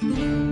[0.00, 0.47] Thank you.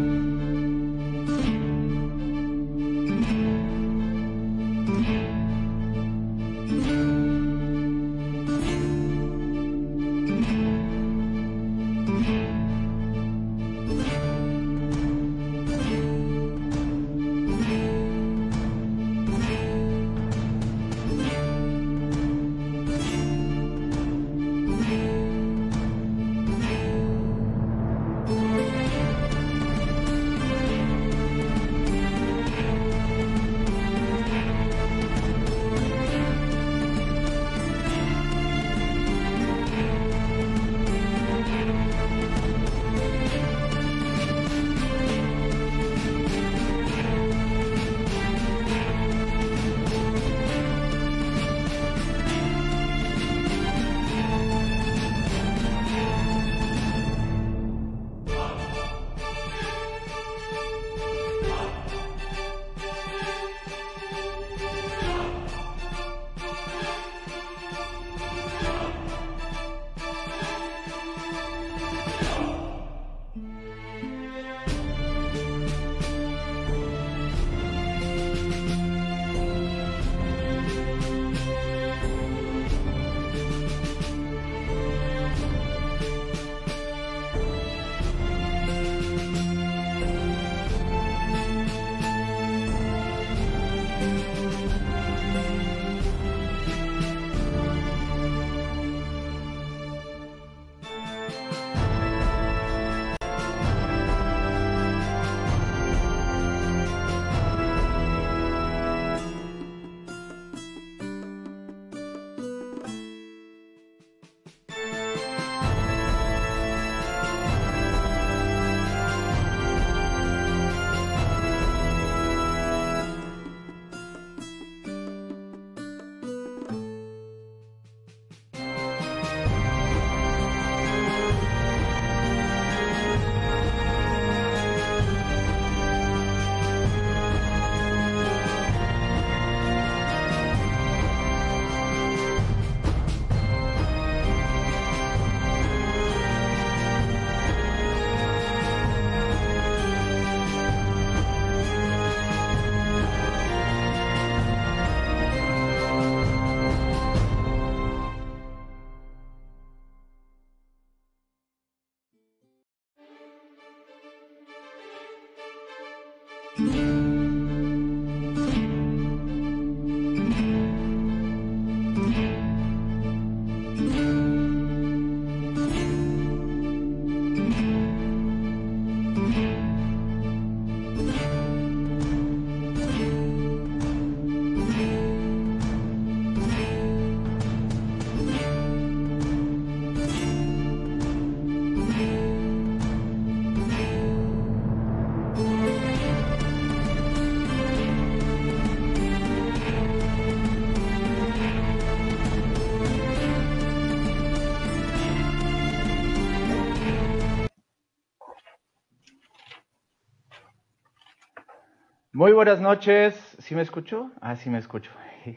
[212.17, 213.15] Muy buenas noches.
[213.41, 214.11] ¿Sí me escucho?
[214.23, 214.91] Ah, sí me escucho.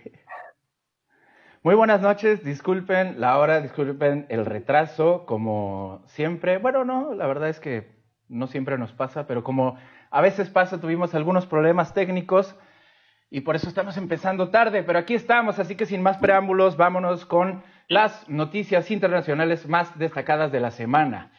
[1.62, 2.42] Muy buenas noches.
[2.42, 6.58] Disculpen la hora, disculpen el retraso, como siempre.
[6.58, 9.78] Bueno, no, la verdad es que no siempre nos pasa, pero como
[10.10, 12.58] a veces pasa, tuvimos algunos problemas técnicos
[13.30, 17.26] y por eso estamos empezando tarde, pero aquí estamos, así que sin más preámbulos, vámonos
[17.26, 21.34] con las noticias internacionales más destacadas de la semana.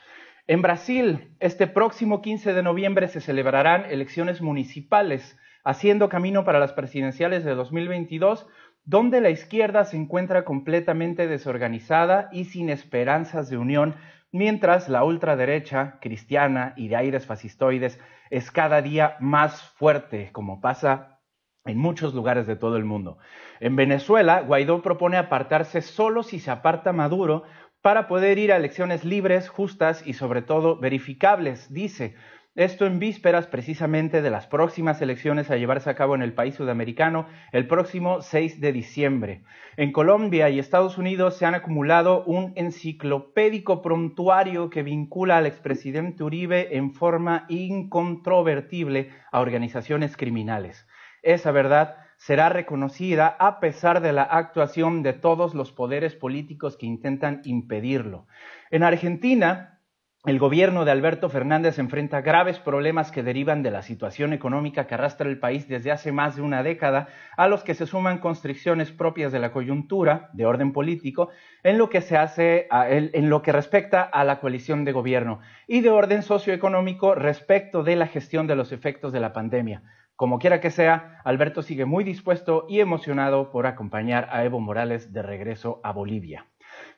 [0.50, 6.72] En Brasil, este próximo 15 de noviembre se celebrarán elecciones municipales, haciendo camino para las
[6.72, 8.48] presidenciales de 2022,
[8.84, 13.94] donde la izquierda se encuentra completamente desorganizada y sin esperanzas de unión,
[14.32, 18.00] mientras la ultraderecha, cristiana y de aires fascistoides,
[18.30, 21.20] es cada día más fuerte, como pasa
[21.64, 23.18] en muchos lugares de todo el mundo.
[23.60, 27.44] En Venezuela, Guaidó propone apartarse solo si se aparta Maduro
[27.82, 32.14] para poder ir a elecciones libres, justas y sobre todo verificables, dice.
[32.56, 36.56] Esto en vísperas precisamente de las próximas elecciones a llevarse a cabo en el país
[36.56, 39.44] sudamericano el próximo 6 de diciembre.
[39.76, 46.24] En Colombia y Estados Unidos se han acumulado un enciclopédico prontuario que vincula al expresidente
[46.24, 50.88] Uribe en forma incontrovertible a organizaciones criminales.
[51.22, 56.84] Esa verdad será reconocida a pesar de la actuación de todos los poderes políticos que
[56.84, 58.26] intentan impedirlo.
[58.70, 59.80] En Argentina,
[60.26, 64.92] el gobierno de Alberto Fernández enfrenta graves problemas que derivan de la situación económica que
[64.92, 67.08] arrastra el país desde hace más de una década,
[67.38, 71.30] a los que se suman constricciones propias de la coyuntura de orden político
[71.62, 75.80] en lo que se hace en lo que respecta a la coalición de gobierno y
[75.80, 79.82] de orden socioeconómico respecto de la gestión de los efectos de la pandemia.
[80.20, 85.14] Como quiera que sea, Alberto sigue muy dispuesto y emocionado por acompañar a Evo Morales
[85.14, 86.44] de regreso a Bolivia.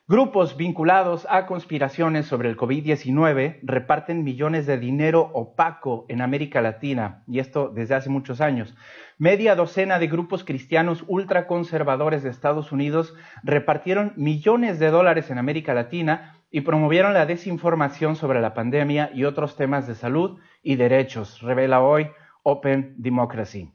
[0.09, 7.23] Grupos vinculados a conspiraciones sobre el COVID-19 reparten millones de dinero opaco en América Latina,
[7.25, 8.75] y esto desde hace muchos años.
[9.17, 15.73] Media docena de grupos cristianos ultraconservadores de Estados Unidos repartieron millones de dólares en América
[15.73, 21.41] Latina y promovieron la desinformación sobre la pandemia y otros temas de salud y derechos,
[21.41, 22.09] revela hoy
[22.43, 23.73] Open Democracy.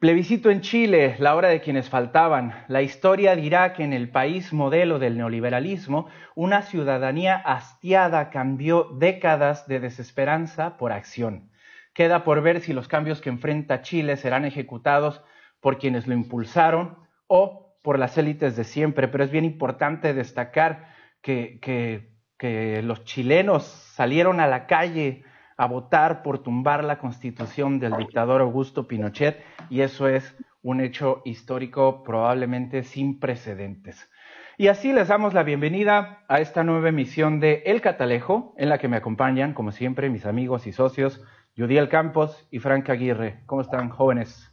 [0.00, 2.54] Plebiscito en Chile, la hora de quienes faltaban.
[2.68, 6.06] La historia dirá que en el país modelo del neoliberalismo,
[6.36, 11.50] una ciudadanía hastiada cambió décadas de desesperanza por acción.
[11.94, 15.20] Queda por ver si los cambios que enfrenta Chile serán ejecutados
[15.58, 16.96] por quienes lo impulsaron
[17.26, 23.64] o por las élites de siempre, pero es bien importante destacar que, que los chilenos
[23.64, 25.24] salieron a la calle
[25.58, 31.20] a votar por tumbar la constitución del dictador Augusto Pinochet y eso es un hecho
[31.24, 34.08] histórico probablemente sin precedentes.
[34.56, 38.78] Y así les damos la bienvenida a esta nueva emisión de El Catalejo, en la
[38.78, 41.24] que me acompañan, como siempre, mis amigos y socios,
[41.56, 43.42] Judiel Campos y Frank Aguirre.
[43.46, 44.52] ¿Cómo están, jóvenes?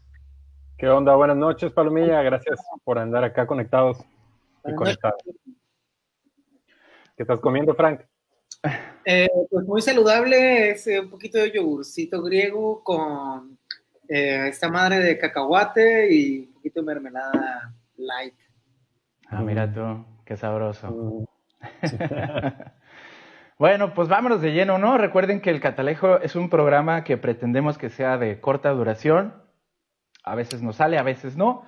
[0.76, 1.16] ¿Qué onda?
[1.16, 2.22] Buenas noches, Palomilla.
[2.24, 4.04] Gracias por andar acá conectados
[4.66, 5.22] y conectados.
[7.16, 8.02] ¿Qué estás comiendo, Frank?
[9.08, 13.60] Eh, pues muy saludable, es eh, un poquito de yogurcito griego con
[14.10, 18.34] eh, esta madre de cacahuate y un poquito de mermelada light.
[19.28, 20.90] Ah, mira tú, qué sabroso.
[20.90, 21.26] Mm.
[23.60, 24.98] bueno, pues vámonos de lleno, ¿no?
[24.98, 29.36] Recuerden que el Catalejo es un programa que pretendemos que sea de corta duración.
[30.24, 31.64] A veces nos sale, a veces no.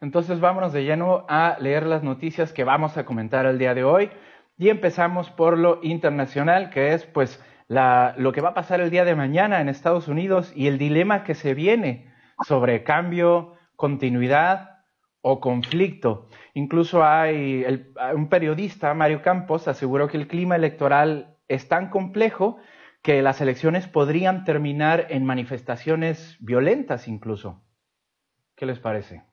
[0.00, 3.84] Entonces vámonos de lleno a leer las noticias que vamos a comentar el día de
[3.84, 4.10] hoy.
[4.60, 9.06] Y empezamos por lo internacional, que es pues lo que va a pasar el día
[9.06, 12.12] de mañana en Estados Unidos y el dilema que se viene
[12.46, 14.82] sobre cambio, continuidad
[15.22, 16.28] o conflicto.
[16.52, 17.64] Incluso hay
[18.14, 22.58] un periodista, Mario Campos, aseguró que el clima electoral es tan complejo
[23.00, 27.62] que las elecciones podrían terminar en manifestaciones violentas incluso.
[28.56, 29.24] ¿Qué les parece?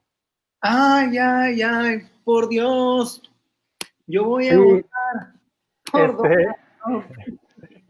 [0.62, 3.22] Ay, ay, ay, por Dios,
[4.06, 4.97] yo voy a votar.
[5.94, 6.48] Este,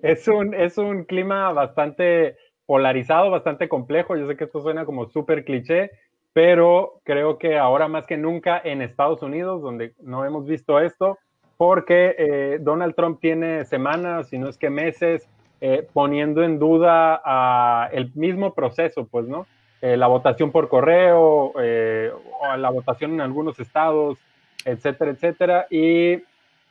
[0.02, 4.16] es, un, es un clima bastante polarizado, bastante complejo.
[4.16, 5.92] Yo sé que esto suena como súper cliché,
[6.34, 11.18] pero creo que ahora más que nunca en Estados Unidos, donde no hemos visto esto,
[11.58, 15.28] porque eh, Donald Trump tiene semanas, si no es que meses,
[15.60, 19.48] eh, poniendo en duda a el mismo proceso, pues, ¿no?
[19.82, 24.20] Eh, la votación por correo, o la votación en algunos estados,
[24.66, 25.68] etcétera, etcétera.
[25.70, 26.22] Y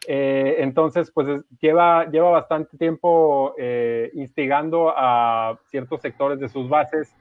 [0.08, 1.26] eh, entonces, pues
[1.60, 7.12] lleva, lleva bastante tiempo eh, instigando a ciertos sectores de sus bases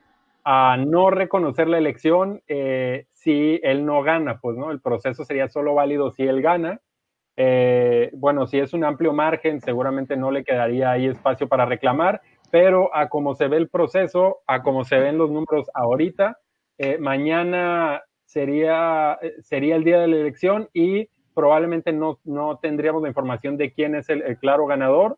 [0.44, 4.70] a no reconocer la elección eh, si él no gana, pues, ¿no?
[4.70, 6.80] El proceso sería solo válido si él gana.
[8.14, 12.96] bueno, si es un amplio margen, seguramente no le quedaría ahí espacio para reclamar, pero
[12.96, 16.38] a como se ve el proceso, a como se ven los números ahorita,
[17.00, 23.58] mañana sería, sería el día de la elección y probablemente no, no tendríamos la información
[23.58, 25.18] de quién es el, claro ganador.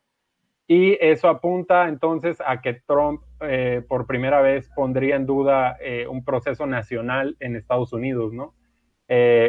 [0.67, 6.07] Y eso apunta entonces a que Trump eh, por primera vez pondría en duda eh,
[6.07, 8.53] un proceso nacional en Estados Unidos, ¿no?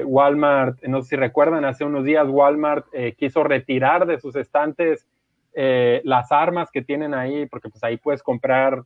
[0.05, 5.09] Walmart, no sé si recuerdan, hace unos días Walmart quiso retirar de sus estantes
[5.53, 8.85] las armas que tienen ahí, porque pues ahí puedes comprar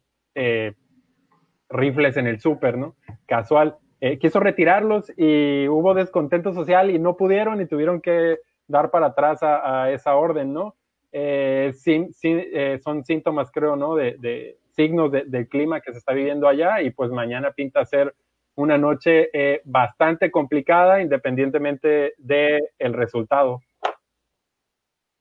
[1.68, 2.96] rifles en el súper, ¿no?
[3.26, 3.76] Casual.
[4.04, 9.06] Eh, quiso retirarlos y hubo descontento social y no pudieron y tuvieron que dar para
[9.06, 10.74] atrás a, esa orden, ¿no?
[11.12, 13.94] Eh, eh, son síntomas, creo, ¿no?
[13.94, 18.12] De, signos del clima que se está viviendo allá y pues mañana pinta ser
[18.56, 19.30] una noche
[19.64, 23.60] bastante complicada independientemente del el resultado.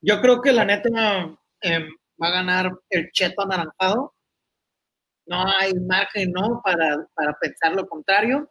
[0.01, 0.89] Yo creo que la neta
[1.61, 1.87] em,
[2.19, 4.15] va a ganar el cheto anaranjado.
[5.27, 6.61] No hay margen, ¿no?
[6.63, 8.49] Para, para pensar lo contrario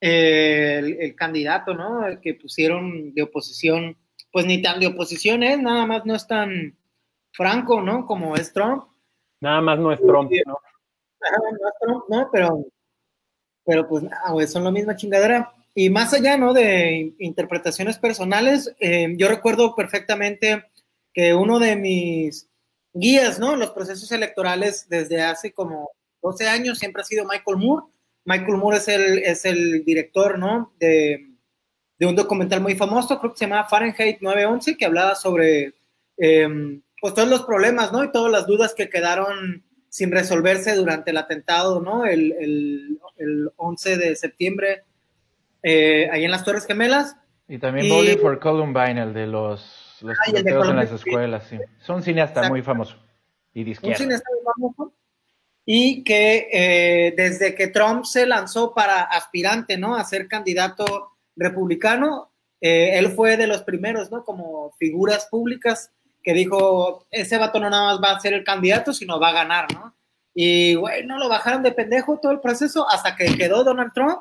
[0.00, 2.06] el, candidato, ¿no?
[2.06, 3.96] El que pusieron de oposición,
[4.32, 6.76] pues ni tan de oposición es, nada más no es tan
[7.32, 8.06] franco, ¿no?
[8.06, 8.84] Como es Trump.
[9.40, 10.58] Nada más no es Trump, ¿no?
[11.60, 12.28] no es Trump, ¿no?
[12.32, 12.66] Pero,
[13.64, 15.52] pero pues nada, son la misma chingadera.
[15.74, 16.54] Y más allá, ¿no?
[16.54, 20.64] De interpretaciones personales, eh, yo recuerdo perfectamente
[21.12, 22.48] que uno de mis
[22.94, 23.56] guías, ¿no?
[23.56, 25.90] Los procesos electorales desde hace como
[26.22, 27.86] 12 años siempre ha sido Michael Moore.
[28.26, 30.72] Michael Moore es el, es el director, ¿no?
[30.78, 31.30] De,
[31.98, 35.74] de un documental muy famoso, creo que se llama Fahrenheit 911, que hablaba sobre
[36.18, 38.04] em, pues todos los problemas, ¿no?
[38.04, 42.04] Y todas las dudas que quedaron sin resolverse durante el atentado, ¿no?
[42.04, 44.82] El, el, el 11 de septiembre,
[45.62, 47.16] eh, ahí en las Torres Gemelas.
[47.48, 51.58] Y también Bowling for Columbine, el de los, los ah, en las escuelas, sí.
[51.80, 52.98] Son cineastas muy famosos
[53.56, 54.92] y de Un cineasta muy famoso.
[55.66, 59.96] Y que eh, desde que Trump se lanzó para aspirante, ¿no?
[59.96, 62.30] A ser candidato republicano,
[62.60, 64.24] eh, él fue de los primeros, ¿no?
[64.24, 65.90] Como figuras públicas
[66.22, 69.44] que dijo, ese vato no nada más va a ser el candidato, sino va a
[69.44, 69.94] ganar, ¿no?
[70.34, 74.20] Y, bueno, lo bajaron de pendejo todo el proceso hasta que quedó Donald Trump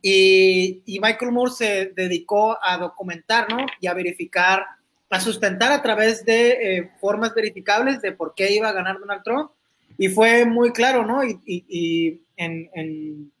[0.00, 3.66] y, Michael Moore se dedicó a documentar, ¿no?
[3.80, 4.64] Y a verificar,
[5.10, 9.22] a sustentar a través de eh, formas verificables de por qué iba a ganar Donald
[9.22, 9.50] Trump.
[9.98, 11.24] Y fue muy claro, ¿no?
[11.24, 13.32] Y, y en, en,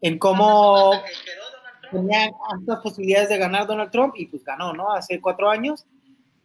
[0.00, 0.92] en cómo
[1.90, 4.92] tenía tantas posibilidades de ganar Donald Trump y pues ganó, ¿no?
[4.92, 5.86] Hace cuatro años.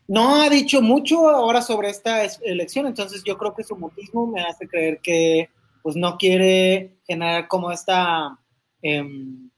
[0.08, 4.42] No ha dicho mucho ahora sobre esta elección, entonces yo creo que su mutismo me
[4.42, 5.50] hace creer que
[5.82, 8.38] pues no quiere generar como esta,
[8.82, 9.50] em,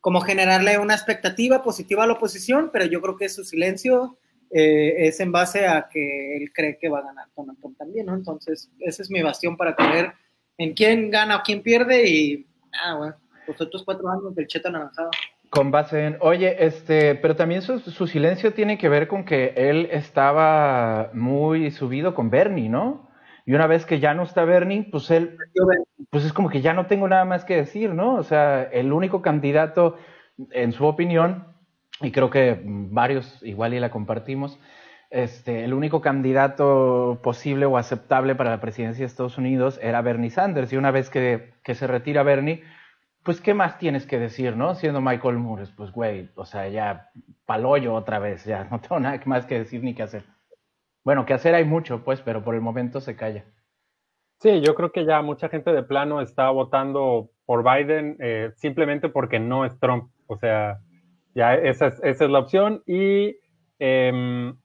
[0.00, 4.18] como generarle una expectativa positiva a la oposición, pero yo creo que su silencio
[4.50, 8.06] eh, es en base a que él cree que va a ganar Donald Trump también,
[8.06, 8.14] ¿no?
[8.14, 10.12] Entonces, esa es mi bastión para creer
[10.58, 12.46] en quién gana o quién pierde y,
[12.84, 13.14] ah, bueno,
[13.46, 15.10] los otros cuatro años del Cheta Anaranjado.
[15.50, 19.88] Con base en, oye, este, pero también su, silencio tiene que ver con que él
[19.90, 23.08] estaba muy subido con Bernie, ¿no?
[23.46, 25.36] Y una vez que ya no está Bernie, pues él,
[26.10, 28.14] pues es como que ya no tengo nada más que decir, ¿no?
[28.14, 29.96] O sea, el único candidato,
[30.52, 31.49] en su opinión,
[32.00, 34.58] y creo que varios igual y la compartimos,
[35.10, 40.30] este, el único candidato posible o aceptable para la presidencia de Estados Unidos era Bernie
[40.30, 40.72] Sanders.
[40.72, 42.62] Y una vez que, que se retira Bernie,
[43.24, 44.74] pues, ¿qué más tienes que decir, no?
[44.74, 47.10] Siendo Michael Moore, pues, güey, o sea, ya
[47.44, 50.24] paloyo otra vez, ya no tengo nada más que decir ni que hacer.
[51.04, 53.44] Bueno, que hacer hay mucho, pues, pero por el momento se calla.
[54.38, 59.10] Sí, yo creo que ya mucha gente de plano está votando por Biden eh, simplemente
[59.10, 60.10] porque no es Trump.
[60.26, 60.78] O sea,
[61.34, 62.82] ya esa es, esa es la opción.
[62.86, 63.36] Y
[63.78, 64.56] em,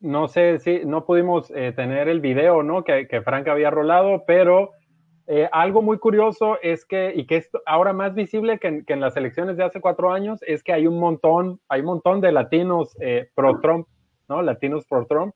[0.00, 2.84] no sé si no pudimos eh, tener el video, ¿no?
[2.84, 4.70] Que, que Frank había rolado, pero
[5.28, 9.16] eh, algo muy curioso es que, y que es ahora más visible que en, las
[9.16, 12.96] elecciones de hace cuatro años, es que hay un montón, hay un montón de latinos
[13.00, 13.86] eh, pro-Trump,
[14.28, 14.42] ¿no?
[14.42, 15.34] Latinos pro-Trump.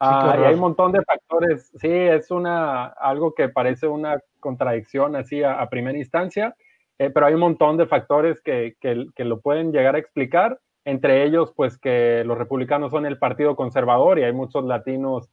[0.00, 1.72] Ah, y hay un montón de factores.
[1.80, 6.54] Sí, es una, algo que parece una contradicción así a, primera instancia,
[6.98, 10.58] eh, pero hay un montón de factores que, que, que, lo pueden llegar a explicar.
[10.84, 15.30] Entre ellos, pues que los republicanos son el partido conservador y hay muchos latinos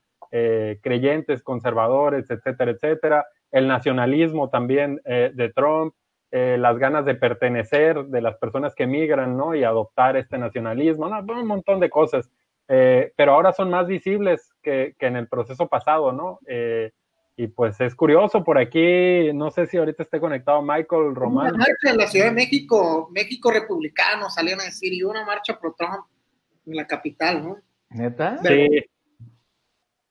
[0.81, 5.93] creyentes, conservadores, etcétera, etcétera el nacionalismo también eh, de Trump,
[6.31, 9.55] eh, las ganas de pertenecer de las personas que migran, ¿no?
[9.55, 11.19] Y adoptar este nacionalismo, ¿no?
[11.33, 12.29] Un montón de cosas.
[12.67, 16.39] Eh, pero ahora son más visibles que, en el proceso pasado, ¿no?
[17.37, 21.53] Y pues es curioso, por aquí, no sé si ahorita esté conectado Michael Román.
[21.53, 25.59] Una marcha en la Ciudad de México, México republicano, salieron a decir, y una marcha
[25.59, 26.05] pro Trump
[26.65, 27.57] en la capital, ¿no?
[27.89, 28.37] ¿Neta?
[28.41, 28.85] Sí.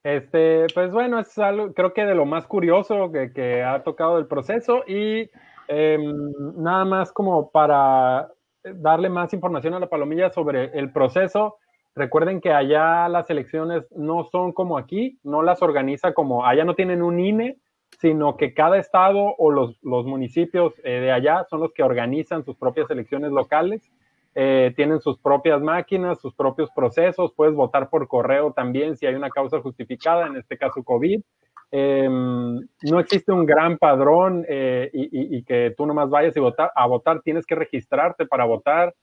[0.02, 4.26] Este, pues bueno, es algo, creo que de lo más curioso que, ha tocado el
[4.26, 5.30] proceso y
[5.66, 8.28] em, nada más como para
[8.62, 11.56] darle más información a la palomilla sobre el proceso.
[11.96, 16.74] Recuerden que allá las elecciones no son como aquí, no las organiza como, allá no
[16.74, 17.58] tienen un INE,
[18.00, 22.56] sino que cada estado o los, municipios eh, de allá son los que organizan sus
[22.56, 23.90] propias elecciones locales.
[24.36, 29.14] Eh, tienen sus propias máquinas, sus propios procesos, puedes votar por correo también si hay
[29.14, 31.22] una causa justificada, en este caso COVID.
[31.70, 37.20] Em, no existe un gran padrón eh, y, que tú nomás vayas y a votar,
[37.22, 38.94] tienes que registrarte para votar.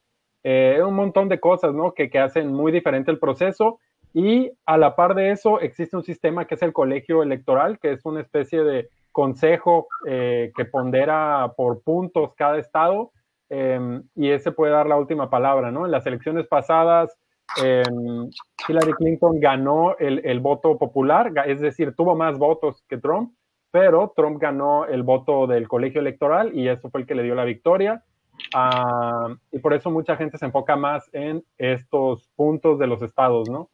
[0.43, 1.93] Eh, un montón de cosas ¿no?
[1.93, 3.79] que, que hacen muy diferente el proceso.
[4.13, 7.93] Y a la par de eso, existe un sistema que es el colegio electoral, que
[7.93, 13.11] es una especie de consejo que pondera por puntos cada estado
[13.53, 15.85] Em, y ese puede dar la última palabra, ¿no?
[15.85, 17.13] En las elecciones pasadas,
[17.61, 18.29] em,
[18.65, 23.33] Hillary Clinton ganó el, voto popular, es decir, tuvo más votos que Trump,
[23.69, 27.35] pero Trump ganó el voto del colegio electoral y eso fue el que le dio
[27.35, 28.05] la victoria.
[28.53, 33.49] Ah, y por eso mucha gente se enfoca más en estos puntos de los estados,
[33.49, 33.69] ¿no?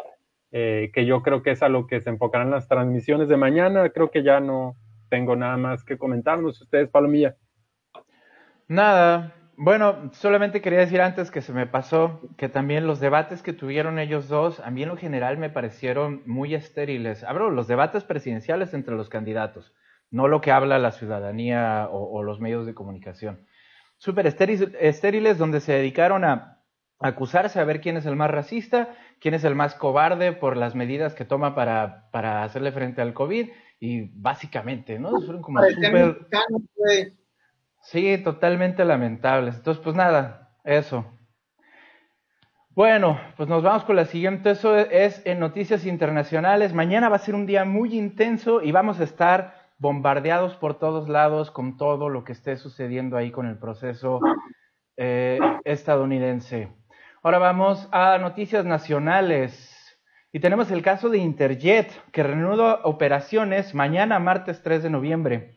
[0.52, 3.90] Eh, que yo creo que es a lo que se enfocarán las transmisiones de mañana.
[3.90, 4.76] Creo que ya no
[5.10, 6.62] tengo nada más que comentarnos.
[6.62, 7.36] Ustedes, Palomilla.
[8.68, 13.54] Nada, Bueno, solamente quería decir antes que se me pasó que también los debates que
[13.54, 17.24] tuvieron ellos dos, a mí en lo general me parecieron muy estériles.
[17.24, 19.74] Hablo los debates presidenciales entre los candidatos,
[20.12, 23.48] no lo que habla la ciudadanía o, los medios de comunicación.
[23.98, 26.64] Súper estériles donde se dedicaron a
[27.00, 30.76] acusarse a ver quién es el más racista, quién es el más cobarde por las
[30.76, 33.50] medidas que toma para, para hacerle frente al COVID
[33.80, 35.10] y básicamente, ¿no?
[35.22, 36.28] Fueron como súper...
[37.82, 39.56] Sí, totalmente lamentables.
[39.56, 41.06] Entonces, pues nada, eso.
[42.72, 44.52] Bueno, pues nos vamos con la siguiente.
[44.52, 46.74] Eso es en Noticias Internacionales.
[46.74, 51.08] Mañana va a ser un día muy intenso y vamos a estar bombardeados por todos
[51.08, 54.20] lados con todo lo que esté sucediendo ahí con el proceso
[54.98, 56.72] eh, estadounidense.
[57.24, 59.74] Ahora vamos a noticias nacionales.
[60.32, 65.56] Y tenemos el caso de Interjet, que reanuda operaciones mañana, martes 3 de noviembre.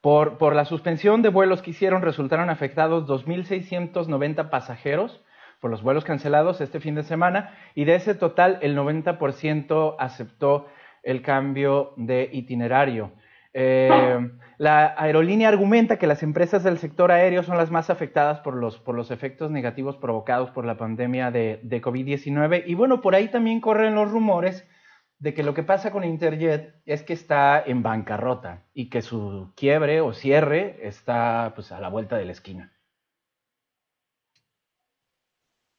[0.00, 5.22] Por, por la suspensión de vuelos que hicieron, resultaron afectados 2.690 pasajeros
[5.60, 10.66] por los vuelos cancelados este fin de semana y de ese total el 90% aceptó
[11.02, 13.12] el cambio de itinerario.
[13.54, 14.18] Eh,
[14.58, 18.78] la aerolínea argumenta que las empresas del sector aéreo son las más afectadas por los,
[18.78, 23.28] por los efectos negativos provocados por la pandemia de, de COVID-19 y bueno, por ahí
[23.28, 24.68] también corren los rumores
[25.18, 29.52] de que lo que pasa con Interjet es que está en bancarrota y que su
[29.56, 32.72] quiebre o cierre está pues a la vuelta de la esquina.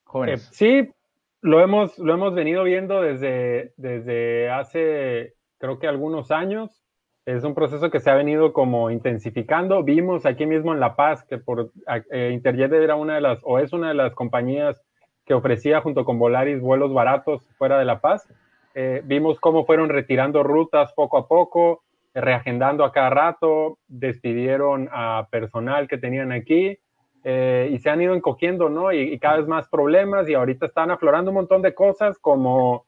[0.04, 0.48] Jóvenes.
[0.48, 0.92] Eh, sí,
[1.42, 6.84] lo hemos, lo hemos venido viendo desde, desde hace creo que algunos años.
[7.26, 9.84] Es un proceso que se ha venido como intensificando.
[9.84, 11.72] Vimos aquí mismo en La Paz que por
[12.12, 14.82] eh, Interjet era una de las, o es una de las compañías
[15.26, 18.28] que ofrecía junto con Volaris vuelos baratos fuera de La Paz
[18.76, 25.28] eh, vimos cómo fueron retirando rutas poco a poco, reagendando a cada rato, despidieron a
[25.32, 26.78] personal que tenían aquí
[27.24, 28.92] eh, y se han ido encogiendo, ¿no?
[28.92, 32.86] Y, cada vez más problemas y ahorita están aflorando un montón de cosas como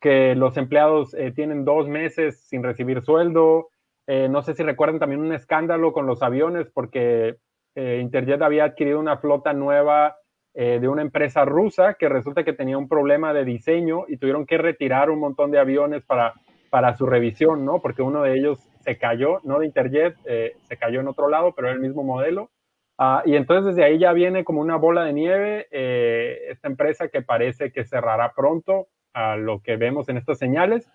[0.00, 3.68] que los empleados eh, tienen dos meses sin recibir sueldo.
[4.06, 7.36] no sé si recuerdan también un escándalo con los aviones porque
[7.74, 10.16] Interjet había adquirido una flota nueva
[10.56, 14.46] eh, de una empresa rusa que resulta que tenía un problema de diseño y tuvieron
[14.46, 16.34] que retirar un montón de aviones para,
[16.70, 17.82] para su revisión, ¿no?
[17.82, 21.54] Porque uno de ellos se cayó, no de Interjet, eh, se cayó en otro lado,
[21.56, 22.50] pero era el mismo modelo.
[22.96, 27.08] Ah, y entonces desde ahí ya viene como una bola de nieve eh, esta empresa
[27.08, 30.88] que parece que cerrará pronto a lo que vemos en estas señales.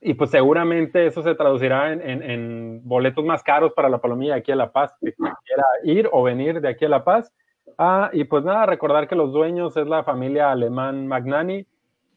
[0.00, 4.36] y pues seguramente eso se traducirá en, en, en, boletos más caros para la palomilla
[4.36, 7.32] aquí a La Paz, que quiera ir o venir de aquí a La Paz.
[7.78, 11.66] Ah, y pues nada, recordar que los dueños es la familia alemán Magnani,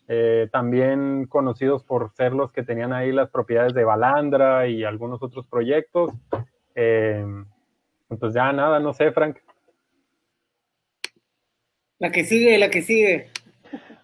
[0.08, 5.24] eh, también conocidos por ser los que tenían ahí las propiedades de Balandra y algunos
[5.24, 6.12] otros proyectos.
[6.76, 7.26] Eh,
[8.20, 9.38] pues ya nada, no sé, Frank.
[12.00, 13.30] La que sigue, la que sigue.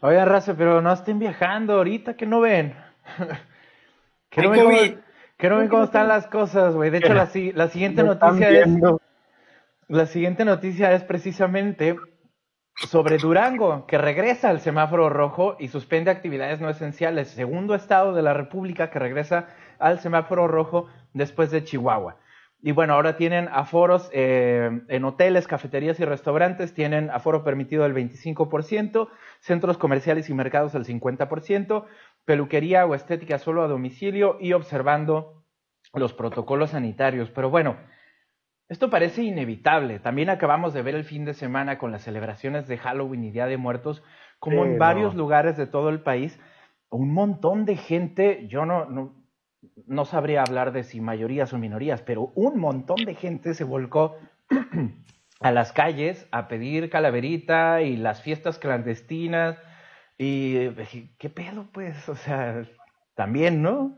[0.01, 2.75] Oye, Raza, pero no estén viajando ahorita, que no ven.
[4.29, 5.01] que, no ven
[5.39, 6.91] cómo, cómo, están las cosas, güey.
[6.91, 8.67] De hecho, la, la siguiente noticia es
[9.89, 11.95] la siguiente noticia es precisamente
[12.75, 17.29] sobre Durango, que regresa al semáforo rojo y suspende actividades no esenciales.
[17.29, 19.47] Segundo estado de la República que regresa
[19.79, 22.17] al semáforo rojo después de Chihuahua.
[22.67, 27.93] Y bueno, ahora tienen aforos eh, en hoteles, cafeterías y restaurantes, tienen aforo permitido del
[27.95, 29.07] 25%,
[29.39, 31.85] centros comerciales y mercados del 50%,
[32.25, 35.45] peluquería o estética solo a domicilio y observando
[35.93, 37.29] los protocolos sanitarios.
[37.29, 37.77] Pero bueno,
[38.67, 39.99] esto parece inevitable.
[39.99, 43.45] También acabamos de ver el fin de semana con las celebraciones de Halloween y Día
[43.45, 44.03] de Muertos,
[44.39, 46.37] como en varios lugares de todo el país,
[46.89, 49.16] un montón de gente, yo no, no,
[49.85, 54.15] no sabría hablar de si mayorías o minorías, pero un montón de gente se volcó
[55.39, 59.61] a las calles a pedir calaverita y las fiestas clandestinas.
[60.17, 60.69] Y
[61.19, 62.63] qué pedo, pues, o sea,
[63.15, 63.95] también, ¿no?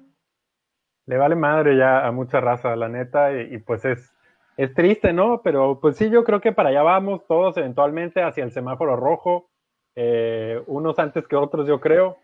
[1.05, 4.13] Le vale madre ya a mucha raza, la neta, y pues es,
[4.59, 5.41] es triste, ¿no?
[5.41, 9.49] Pero pues sí, yo creo que para allá vamos todos eventualmente hacia el semáforo rojo,
[9.95, 12.17] eh, unos antes que otros, yo creo.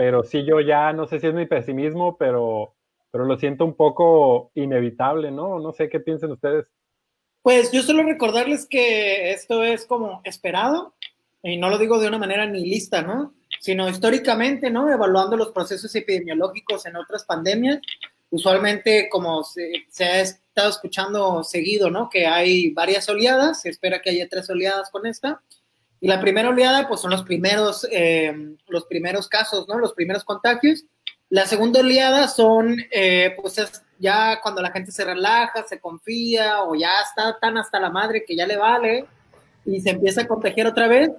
[0.00, 2.72] Pero sí, yo ya no sé si es mi pesimismo, pero,
[3.10, 5.58] pero lo siento un poco inevitable, ¿no?
[5.60, 6.64] No sé qué piensen ustedes.
[7.42, 10.94] Pues yo solo recordarles que esto es como esperado,
[11.42, 13.34] y no lo digo de una manera nihilista, ¿no?
[13.60, 14.90] Sino históricamente, ¿no?
[14.90, 17.80] Evaluando los procesos epidemiológicos en otras pandemias,
[18.30, 22.08] usualmente como se, ha estado escuchando seguido, ¿no?
[22.08, 25.42] Que hay varias oleadas, se espera que haya tres oleadas con esta.
[26.00, 28.34] Y la primera oleada, pues son los primeros, eh,
[28.68, 29.78] los primeros casos, ¿no?
[29.78, 30.84] Los primeros contagios.
[31.28, 33.56] La segunda oleada son, eh, pues,
[33.98, 38.24] ya cuando la gente se relaja, se confía o ya está tan hasta la madre
[38.26, 39.04] que ya le vale
[39.64, 41.10] y se empieza a contagiar otra vez.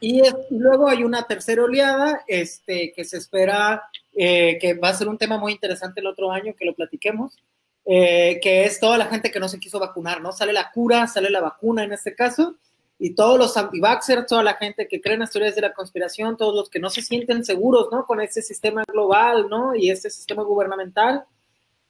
[0.00, 5.08] Y, luego hay una tercera oleada este, que se espera eh, que va a ser
[5.08, 7.38] un tema muy interesante el otro año que lo platiquemos,
[7.84, 10.32] eh, que es toda la gente que no se quiso vacunar, ¿no?
[10.32, 12.56] Sale la cura, sale la vacuna en este caso,
[13.04, 16.36] y todos los anti-vaxxers, toda la gente que cree en las teorías de la conspiración,
[16.36, 18.06] todos los que no se sienten seguros, ¿no?
[18.06, 19.74] Con este sistema global, ¿no?
[19.74, 21.24] Y este sistema gubernamental,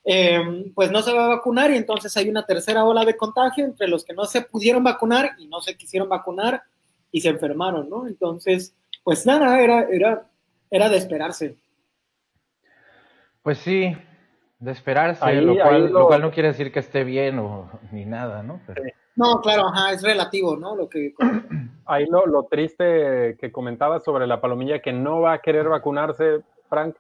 [0.07, 3.67] eh, pues no se va a vacunar y entonces hay una tercera ola de contagio
[3.67, 6.63] entre los que no se pudieron vacunar y no se quisieron vacunar
[7.11, 8.07] y se enfermaron, ¿no?
[8.07, 10.27] Entonces, pues nada, era, era,
[10.71, 11.57] era de esperarse.
[13.43, 13.95] Pues sí,
[14.61, 15.59] de esperarse, lo,
[16.07, 18.63] cual, no quiere decir que esté bien o ni nada, ¿no?
[19.17, 20.77] No, claro, ajá, es relativo, ¿no?
[20.77, 21.15] Lo que...
[21.87, 26.41] Ahí lo, lo triste que comentaba sobre la palomilla que no va a querer vacunarse,
[26.69, 26.95] Frank,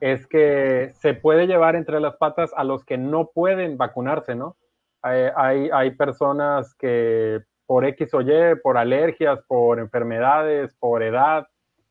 [0.00, 4.56] es que se puede llevar entre las patas a los que no pueden vacunarse, ¿no?
[5.02, 11.46] Hay, hay, personas que por X o Y, por alergias, por enfermedades, por edad,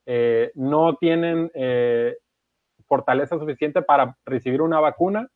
[0.08, 2.18] eh, no tienen eh,
[2.88, 5.28] fortaleza suficiente para recibir una vacuna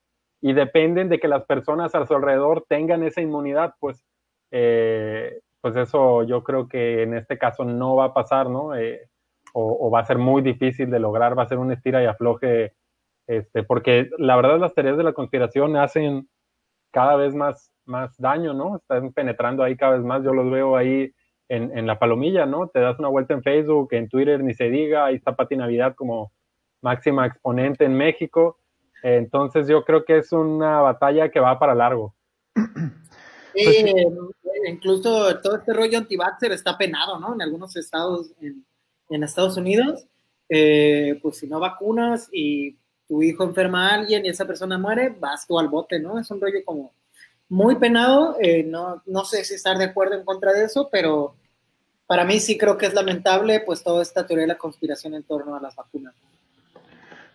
[0.41, 4.03] y dependen de que las personas a su alrededor tengan esa inmunidad, pues,
[4.51, 8.71] eh, pues eso yo creo que en este caso no va a pasar, ¿no?
[9.53, 12.73] o, va a ser muy difícil de lograr, va a ser un estira y afloje,
[13.25, 16.29] este, porque la verdad las teorías de la conspiración hacen
[16.91, 18.77] cada vez más, más daño, ¿no?
[18.77, 21.11] Están penetrando ahí cada vez más, yo los veo ahí
[21.49, 22.67] en, en la palomilla, ¿no?
[22.67, 25.95] Te das una vuelta en Facebook, en Twitter, ni se diga, ahí está Pati Navidad
[25.95, 26.31] como
[26.81, 28.59] máxima exponente en México,
[29.03, 32.15] entonces yo creo que es una batalla que va para largo.
[33.57, 33.93] Sí,
[34.41, 36.17] pues incluso todo este rollo anti
[36.51, 37.33] está penado, ¿no?
[37.33, 38.65] En algunos estados, en,
[39.09, 40.05] en Estados Unidos,
[40.49, 45.09] eh, pues si no vacunas y tu hijo enferma a alguien y esa persona muere,
[45.09, 46.19] vas tú al bote, ¿no?
[46.19, 46.93] Es un rollo como
[47.49, 51.35] muy penado, eh, no, no sé si estar de acuerdo en contra de eso, pero
[52.05, 55.23] para mí sí creo que es lamentable pues toda esta teoría de la conspiración en
[55.23, 56.13] torno a las vacunas.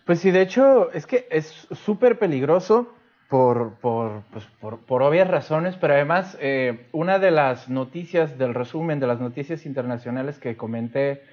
[0.05, 2.93] Pues sí, de hecho es que es súper peligroso
[3.29, 8.53] por, por, pues, por, por, obvias razones, pero además eh, una de las noticias del
[8.53, 11.23] resumen de las noticias internacionales que comenté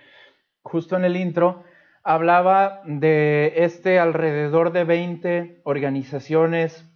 [0.62, 1.64] justo en el intro,
[2.02, 6.86] hablaba de este alrededor de 20 organizaciones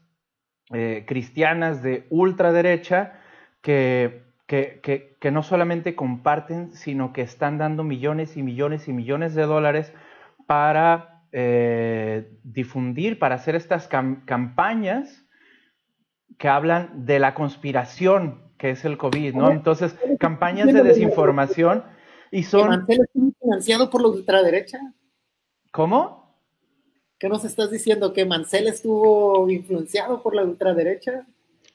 [0.73, 3.21] eh, cristianas de ultraderecha
[3.61, 4.81] que, que,
[5.21, 9.93] que, no solamente comparten, sino que están dando millones y millones y millones de dólares
[10.47, 15.25] para eh, difundir, para hacer estas campañas
[16.38, 19.51] que hablan de la conspiración que es el COVID, ¿no?
[19.51, 21.83] Entonces, campañas de desinformación
[22.31, 22.68] y son...
[22.68, 24.79] ¿Mancel estuvo financiado por la ultraderecha?
[25.73, 26.38] ¿Cómo?
[27.18, 28.12] ¿Qué nos estás diciendo?
[28.12, 31.27] ¿Que Mancel estuvo influenciado por la ultraderecha?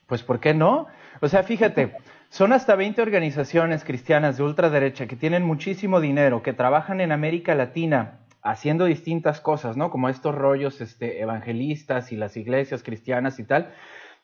[0.08, 0.88] Pues ¿por qué no?
[1.20, 1.98] O sea, fíjate,
[2.30, 7.56] son hasta 20 organizaciones cristianas de ultraderecha que tienen muchísimo dinero, que trabajan en América
[7.56, 9.90] Latina haciendo distintas cosas, ¿no?
[9.90, 13.74] Como estos rollos este, evangelistas y las iglesias cristianas y tal,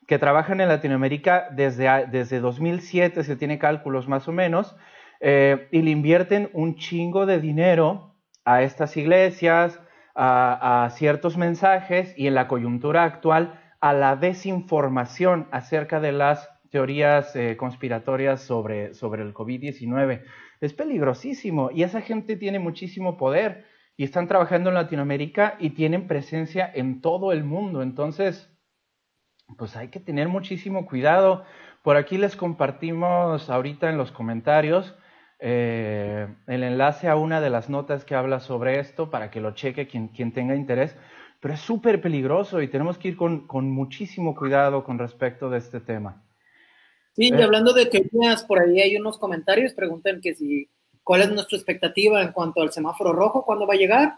[0.07, 4.75] que trabajan en Latinoamérica desde, desde 2007, se tiene cálculos más o menos,
[5.19, 9.79] eh, y le invierten un chingo de dinero a estas iglesias,
[10.15, 17.35] a, ciertos mensajes y en la coyuntura actual a la desinformación acerca de las teorías
[17.35, 20.23] eh, conspiratorias sobre, sobre el COVID-19.
[20.61, 23.65] Es peligrosísimo y esa gente tiene muchísimo poder
[23.97, 27.81] y están trabajando en Latinoamérica y tienen presencia en todo el mundo.
[27.81, 28.49] Entonces,
[29.57, 31.45] pues hay que tener muchísimo cuidado.
[31.83, 34.95] Por aquí les compartimos ahorita en los comentarios
[35.39, 39.51] eh, el enlace a una de las notas que habla sobre esto para que lo
[39.51, 40.95] cheque quien, quien tenga interés,
[41.41, 45.57] pero es súper peligroso y tenemos que ir con, con, muchísimo cuidado con respecto de
[45.57, 46.23] este tema.
[47.13, 50.69] Sí, y eh, hablando de teorías, por ahí hay unos comentarios, preguntan que si,
[51.05, 54.15] cuál es nuestra expectativa en cuanto al semáforo rojo, cuándo va a llegar.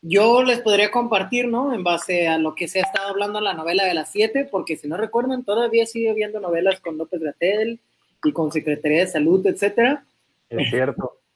[0.00, 1.74] Yo les podría compartir, ¿no?
[1.74, 4.48] En base a lo que se ha estado hablando en la novela de las siete,
[4.50, 7.78] porque si no recuerdan, todavía sigue habiendo novelas con López Gratel
[8.24, 10.04] y con Secretaría de Salud, etcétera.
[10.48, 11.16] Es cierto.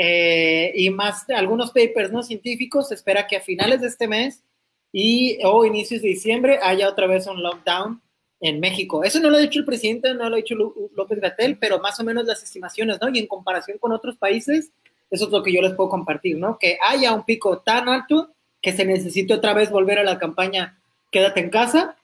[0.00, 4.44] Eh, y más algunos papers no científicos, se espera que a finales de este mes
[4.92, 8.00] y o inicios de diciembre haya otra vez un lockdown
[8.40, 9.02] en México.
[9.04, 10.54] Eso no lo ha dicho el presidente, no lo ha dicho
[10.94, 13.08] López Gatel, pero más o menos las estimaciones, ¿no?
[13.08, 14.70] Y en comparación con otros países,
[15.10, 16.58] eso es lo que yo les puedo compartir, ¿no?
[16.58, 20.78] Que haya un pico tan alto que se necesite otra vez volver a la campaña
[21.10, 21.96] Quédate en casa,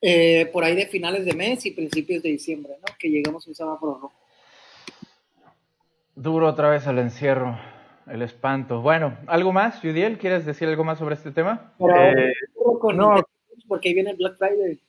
[0.00, 2.94] eh, por ahí de finales de mes y principios de diciembre, ¿no?
[2.98, 4.12] Que lleguemos a un semáforo rojo.
[6.14, 7.58] Duro otra vez el encierro,
[8.06, 8.80] el espanto.
[8.80, 10.18] Bueno, ¿algo más, Judiel?
[10.18, 11.72] ¿Quieres decir algo más sobre este tema?
[11.80, 12.32] Eh,
[12.94, 13.24] no,
[13.66, 14.80] porque ahí viene el Black Friday.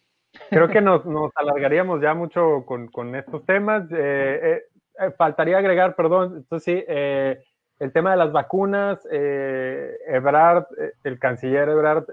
[0.50, 3.84] Creo que nos, nos alargaríamos ya mucho con, con estos temas.
[3.92, 4.62] Eh,
[5.00, 9.00] eh, faltaría agregar, perdón, entonces sí, el tema de las vacunas.
[9.12, 10.66] Ebrard,
[11.04, 12.06] el canciller Ebrard,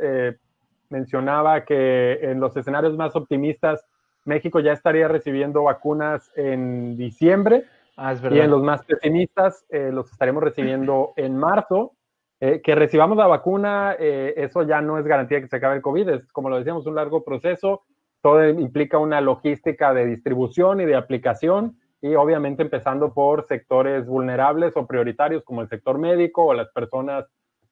[0.91, 3.85] mencionaba que en los escenarios más optimistas,
[4.25, 7.65] México ya estaría recibiendo vacunas en diciembre.
[7.97, 11.97] Ah, y en los más pesimistas los estaremos recibiendo en marzo.
[12.39, 15.83] Eh, que recibamos la vacuna, eh, eso ya no es garantía que se acabe el
[15.83, 17.85] COVID, es como lo decíamos, un largo proceso,
[18.27, 24.77] todo implica una logística de distribución y de aplicación y obviamente empezando por sectores vulnerables
[24.77, 27.25] o prioritarios como el sector médico o las personas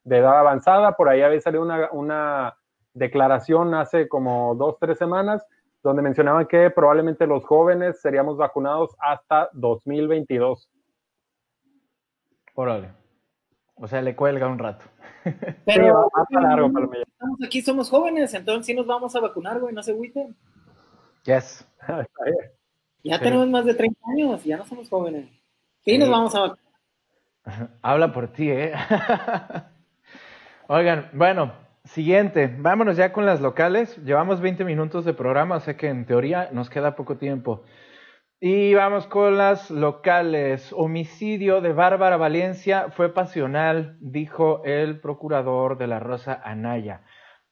[0.04, 0.92] de edad avanzada.
[0.92, 2.56] Por ahí había salido una, una
[2.92, 5.44] declaración hace como dos, tres semanas
[5.82, 10.70] donde mencionaban que probablemente los jóvenes seríamos vacunados hasta 2022.
[12.54, 13.03] Órale.
[13.76, 14.84] O sea, le cuelga un rato.
[15.64, 20.36] Pero estamos aquí, somos jóvenes, entonces sí nos vamos a vacunar, güey, no se agüiten.
[21.24, 21.66] Yes.
[23.02, 25.28] ya tenemos más de 30 años, ya no somos jóvenes.
[25.84, 26.64] Sí, nos vamos a vacunar.
[27.82, 28.72] Habla por ti, ¿eh?
[30.68, 31.52] Oigan, bueno,
[31.84, 33.96] siguiente, vámonos ya con las locales.
[34.04, 37.64] Llevamos 20 minutos de programa, o sea que en teoría nos queda poco tiempo.
[38.40, 40.72] Y vamos con las locales.
[40.76, 47.02] Homicidio de Bárbara Valencia fue pasional, dijo el procurador de la Rosa Anaya.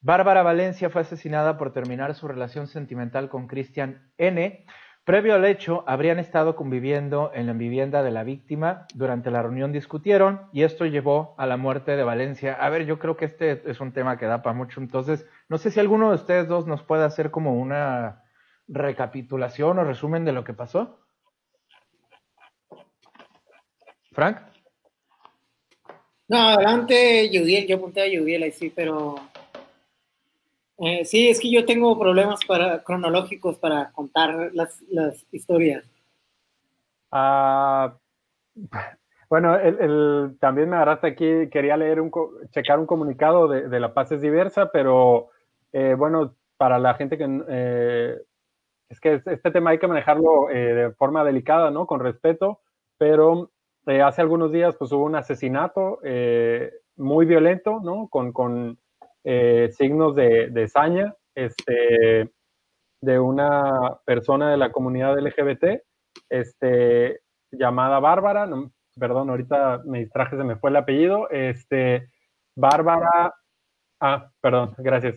[0.01, 4.65] Bárbara Valencia fue asesinada por terminar su relación sentimental con Cristian N.
[5.05, 8.85] Previo al hecho, habrían estado conviviendo en la vivienda de la víctima.
[8.93, 12.53] Durante la reunión discutieron y esto llevó a la muerte de Valencia.
[12.53, 14.81] A ver, yo creo que este es un tema que da para mucho.
[14.81, 18.22] Entonces, no sé si alguno de ustedes dos nos puede hacer como una
[18.67, 20.99] recapitulación o resumen de lo que pasó?
[24.11, 24.37] Frank.
[26.27, 29.15] No, adelante, Yudiel, yo apunté a Yudiel ahí sí, pero
[30.77, 34.81] eh, sí, es que yo tengo problemas para, cronológicos para contar las,
[35.31, 35.85] historias.
[37.11, 37.95] Ah,
[39.29, 42.11] bueno, el, también me agarraste aquí, quería leer un,
[42.51, 45.29] checar un comunicado de, La Paz es diversa, pero
[45.71, 48.17] eh, bueno, para la gente que eh,
[48.93, 51.87] es que este tema hay que manejarlo eh, de forma delicada, ¿no?
[51.87, 52.59] Con respeto,
[52.97, 53.51] pero
[53.87, 58.07] eh, hace algunos días pues hubo un asesinato eh, muy violento, ¿no?
[58.07, 58.79] Con, con
[59.71, 62.29] signos de, de, saña, este,
[63.01, 65.81] de una persona de la comunidad LGBT,
[66.29, 68.47] este, llamada Bárbara,
[68.99, 72.09] perdón, ahorita me distraje, se me fue el apellido, este,
[72.55, 73.33] Bárbara,
[74.03, 75.15] ah, perdón, gracias.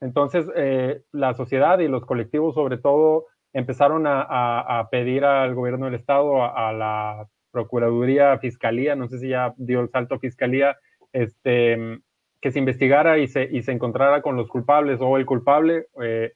[0.00, 5.94] Entonces, eh, la sociedad y los colectivos, sobre todo, empezaron a, pedir al gobierno del
[5.94, 10.78] Estado, a, la Procuraduría, Fiscalía, no sé si ya dio el salto a Fiscalía,
[11.12, 12.00] este,
[12.40, 15.86] que se investigara y se, y se encontrara con los culpables o el culpable.
[16.02, 16.32] Eh,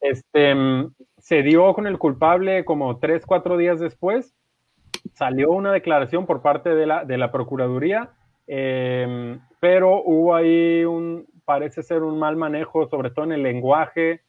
[0.00, 0.54] este,
[1.18, 4.34] se dio con el culpable como tres, cuatro días después.
[5.14, 8.12] Salió una declaración por parte de la Procuraduría,
[8.46, 14.22] eh, pero hubo ahí un, parece ser un mal manejo, sobre todo en el lenguaje,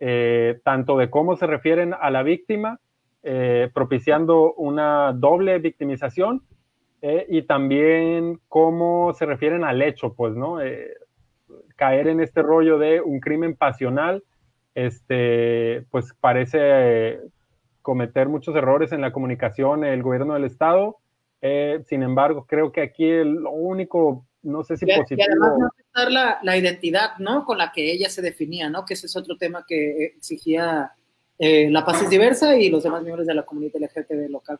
[0.00, 2.80] eh, tanto de cómo se refieren a la víctima,
[3.22, 6.42] eh, propiciando una doble victimización,
[7.02, 10.58] eh, y también cómo se refieren al hecho, pues, ¿no?
[11.76, 14.22] caer en este rollo de un crimen pasional,
[14.74, 17.20] este, pues parece
[17.80, 20.98] cometer muchos errores en la comunicación el gobierno del Estado.
[21.40, 25.20] Sin embargo, creo que aquí lo único no sé si positivo.
[25.20, 27.44] Y además no aceptar la, la, identidad, ¿no?
[27.44, 28.84] Con la que ella se definía, ¿no?
[28.84, 30.92] Que ese es otro tema que exigía
[31.42, 34.58] eh, la paz es diversa y los demás miembros de la comunidad LGTB local.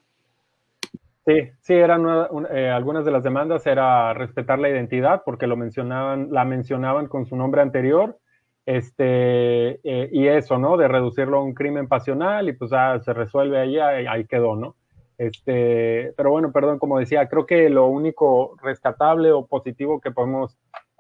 [1.26, 2.06] Sí, sí, eran
[2.50, 7.26] eh, algunas de las demandas era respetar la identidad porque lo mencionaban, la mencionaban con
[7.26, 8.18] su nombre anterior,
[8.64, 10.78] este, eh, y eso, ¿no?
[10.78, 14.74] De reducirlo a un crimen pasional y pues ah, se resuelve ahí, ahí quedó, ¿no?
[15.20, 20.56] Este, pero bueno, perdón, como decía, creo que lo único rescatable o positivo que podemos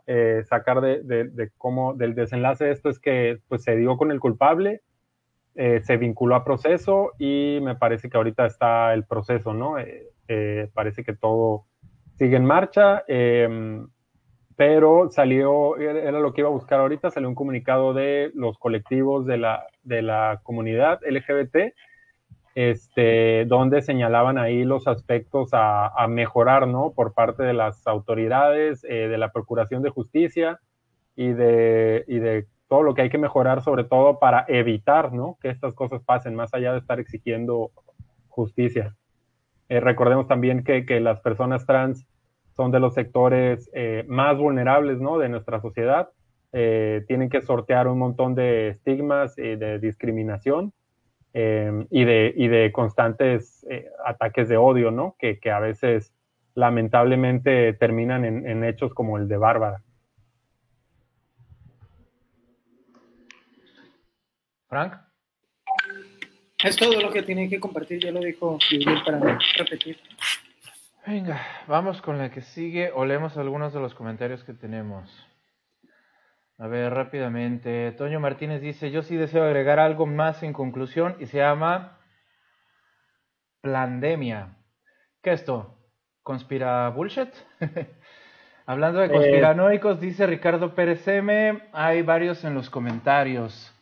[0.06, 4.20] eh, sacar de, cómo, del desenlace de esto es que pues, se dio con el
[4.20, 4.82] culpable,
[5.54, 9.76] eh, se vinculó a proceso y me parece que ahorita está el proceso, ¿no?
[9.78, 11.64] Eh, parece que todo
[12.18, 13.88] sigue en marcha, em,
[14.54, 19.24] pero salió, era lo que iba a buscar ahorita, salió un comunicado de los colectivos
[19.24, 21.72] de la, de la comunidad LGBT
[22.54, 26.92] este, donde señalaban ahí los aspectos a, mejorar, ¿no?
[26.92, 30.60] Por parte de las autoridades, eh, de la Procuración de Justicia
[31.14, 35.38] y de, y de todo lo que hay que mejorar, sobre todo para evitar, ¿no?
[35.40, 37.70] Que estas cosas pasen, más allá de estar exigiendo
[38.28, 38.96] justicia.
[39.68, 42.06] Eh, recordemos también que, que, las personas trans
[42.56, 45.18] son de los sectores eh, más vulnerables, ¿no?
[45.18, 46.10] De nuestra sociedad
[46.52, 50.72] tienen que sortear un montón de estigmas y de discriminación
[51.32, 55.16] em, y, de, y, de, constantes eh, ataques de odio, ¿no?
[55.18, 56.12] Que, que, a veces
[56.54, 59.82] lamentablemente terminan en, en hechos como el de Bárbara.
[64.68, 64.94] Frank.
[66.62, 69.98] Es todo lo que tiene que compartir, ya lo dijo Gabriel para no repetir.
[71.06, 75.10] Venga, vamos con la que sigue o leemos algunos de los comentarios que tenemos.
[76.60, 77.90] A ver, rápidamente.
[77.92, 81.98] Toño Martínez dice, yo sí deseo agregar algo más en conclusión y se llama
[83.62, 84.58] Plandemia.
[85.22, 85.78] ¿Qué es esto?
[86.22, 87.30] ¿Conspira bullshit?
[88.66, 93.74] Hablando de eh, conspiranoicos, dice Ricardo Pérez M, hay varios en los comentarios.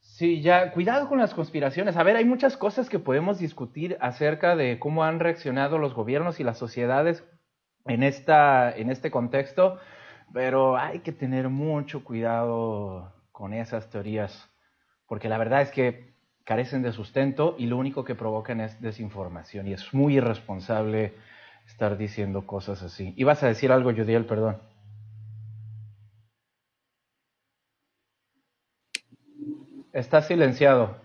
[0.00, 1.96] Sí, ya, cuidado con las conspiraciones.
[1.96, 6.40] A ver, hay muchas cosas que podemos discutir acerca de cómo han reaccionado los gobiernos
[6.40, 7.24] y las sociedades
[7.86, 9.78] en, esta, en este contexto,
[10.32, 14.48] pero hay que tener mucho cuidado con esas teorías,
[15.06, 16.14] porque la verdad es que
[16.44, 21.14] carecen de sustento y lo único que provocan es desinformación y es muy irresponsable
[21.66, 23.14] estar diciendo cosas así.
[23.16, 24.58] Ibas a decir algo, Judiel, perdón.
[29.92, 30.96] Está silenciado.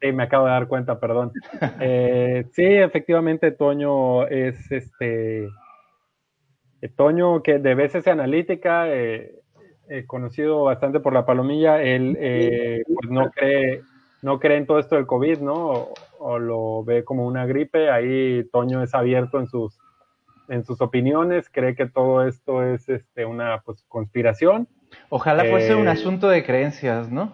[0.00, 1.32] Sí, me acabo de dar cuenta, perdón.
[1.80, 5.48] Eh, sí, efectivamente, Toño es este.
[6.82, 9.34] Eh, Toño, que de veces analítica, eh,
[10.06, 13.82] conocido bastante por la palomilla, él pues no cree,
[14.22, 15.90] no cree en todo esto del COVID, ¿no?
[16.18, 17.90] O, lo ve como una gripe.
[17.90, 19.78] Ahí Toño es abierto en sus,
[20.48, 24.68] en sus opiniones, cree que todo esto es este, una pues, conspiración.
[25.08, 27.32] Ojalá fuese un asunto de creencias, ¿no?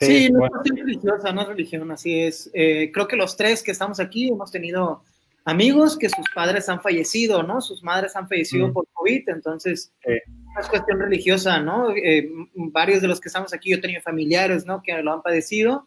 [0.00, 2.50] Sí, no es religiosa, no es religión, así es.
[2.52, 5.02] Eh, creo que los tres que estamos aquí hemos tenido
[5.44, 7.60] amigos que sus padres han fallecido, ¿no?
[7.60, 11.90] Sus madres han fallecido por COVID, entonces no es cuestión religiosa, ¿no?
[11.94, 14.82] Eh, varios de los que estamos aquí, yo he tenido familiares, ¿no?
[14.82, 15.86] Que lo han padecido.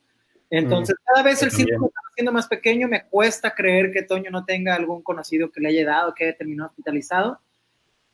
[0.50, 4.46] Entonces, cada vez el círculo está siendo más pequeño, me cuesta creer que Toño no
[4.46, 7.40] tenga algún conocido que le haya dado, que haya terminado hospitalizado.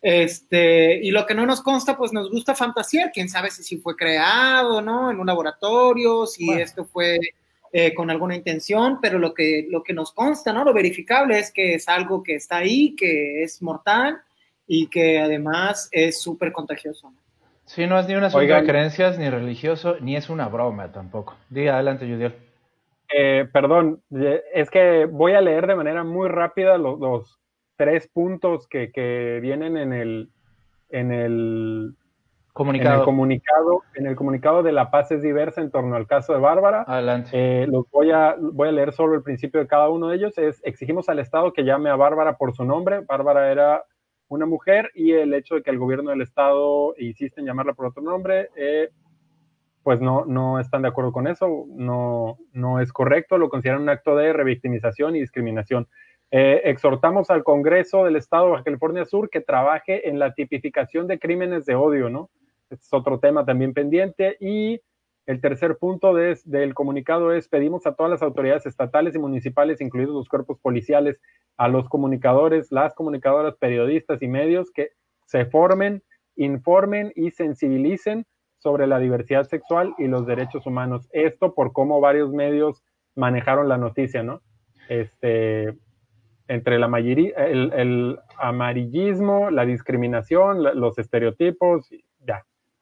[0.01, 3.11] Este, y lo que no nos consta, pues nos gusta fantasear.
[3.13, 5.11] Quién sabe si, si fue creado, ¿no?
[5.11, 7.19] En un laboratorio, si esto fue
[7.75, 10.63] eh, con alguna intención, pero lo que, lo que nos consta, ¿no?
[10.63, 14.21] Lo verificable es que es algo que está ahí, que es mortal
[14.67, 17.11] y que además es súper contagioso.
[17.65, 21.35] Sí, no es ni una de creencias, ni religioso, ni es una broma tampoco.
[21.49, 22.35] Diga adelante, Judiel.
[23.11, 24.03] Eh, perdón,
[24.53, 27.39] es que voy a leer de manera muy rápida los, dos
[27.75, 30.29] tres puntos que, vienen en el,
[30.89, 31.95] en el
[32.53, 32.93] comunicado.
[32.93, 36.33] En el comunicado, en el comunicado de La Paz es diversa en torno al caso
[36.33, 36.85] de Bárbara.
[36.87, 37.29] Adelante.
[37.33, 40.37] Eh, los voy a, voy a leer solo el principio de cada uno de ellos.
[40.37, 43.01] Es, exigimos al Estado que llame a Bárbara por su nombre.
[43.01, 43.83] Bárbara era
[44.27, 47.87] una mujer y el hecho de que el gobierno del Estado insiste en llamarla por
[47.87, 48.89] otro nombre, eh,
[49.83, 53.89] pues no, no están de acuerdo con eso, no, no es correcto, lo consideran un
[53.89, 55.87] acto de revictimización y discriminación.
[56.31, 61.07] Eh, exhortamos al Congreso del Estado de Baja California Sur que trabaje en la tipificación
[61.07, 62.29] de crímenes de odio, ¿no?
[62.73, 64.37] Es otro tema también pendiente.
[64.39, 64.81] Y
[65.25, 70.15] el tercer punto del comunicado es pedimos a todas las autoridades estatales y municipales, incluidos
[70.15, 71.19] los cuerpos policiales,
[71.57, 74.89] a los comunicadores, las comunicadoras, periodistas y medios que
[75.25, 76.03] se formen,
[76.35, 78.25] informen y sensibilicen
[78.57, 81.07] sobre la diversidad sexual y los derechos humanos.
[81.11, 82.83] Esto por cómo varios medios
[83.15, 84.41] manejaron la noticia, ¿no?
[84.89, 85.77] Este,
[86.47, 91.89] entre la el, el, amarillismo, la discriminación, los estereotipos.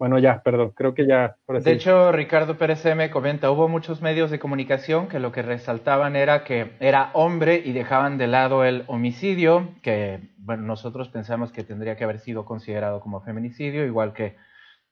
[0.01, 1.35] Bueno, ya, perdón, creo que ya.
[1.47, 6.15] De hecho, Ricardo Pérez me comenta, hubo muchos medios de comunicación que lo que resaltaban
[6.15, 11.63] era que era hombre y dejaban de lado el homicidio, que bueno, nosotros pensamos que
[11.63, 14.37] tendría que haber sido considerado como feminicidio, igual que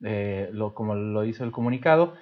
[0.03, 2.13] eh, lo, como lo hizo el comunicado,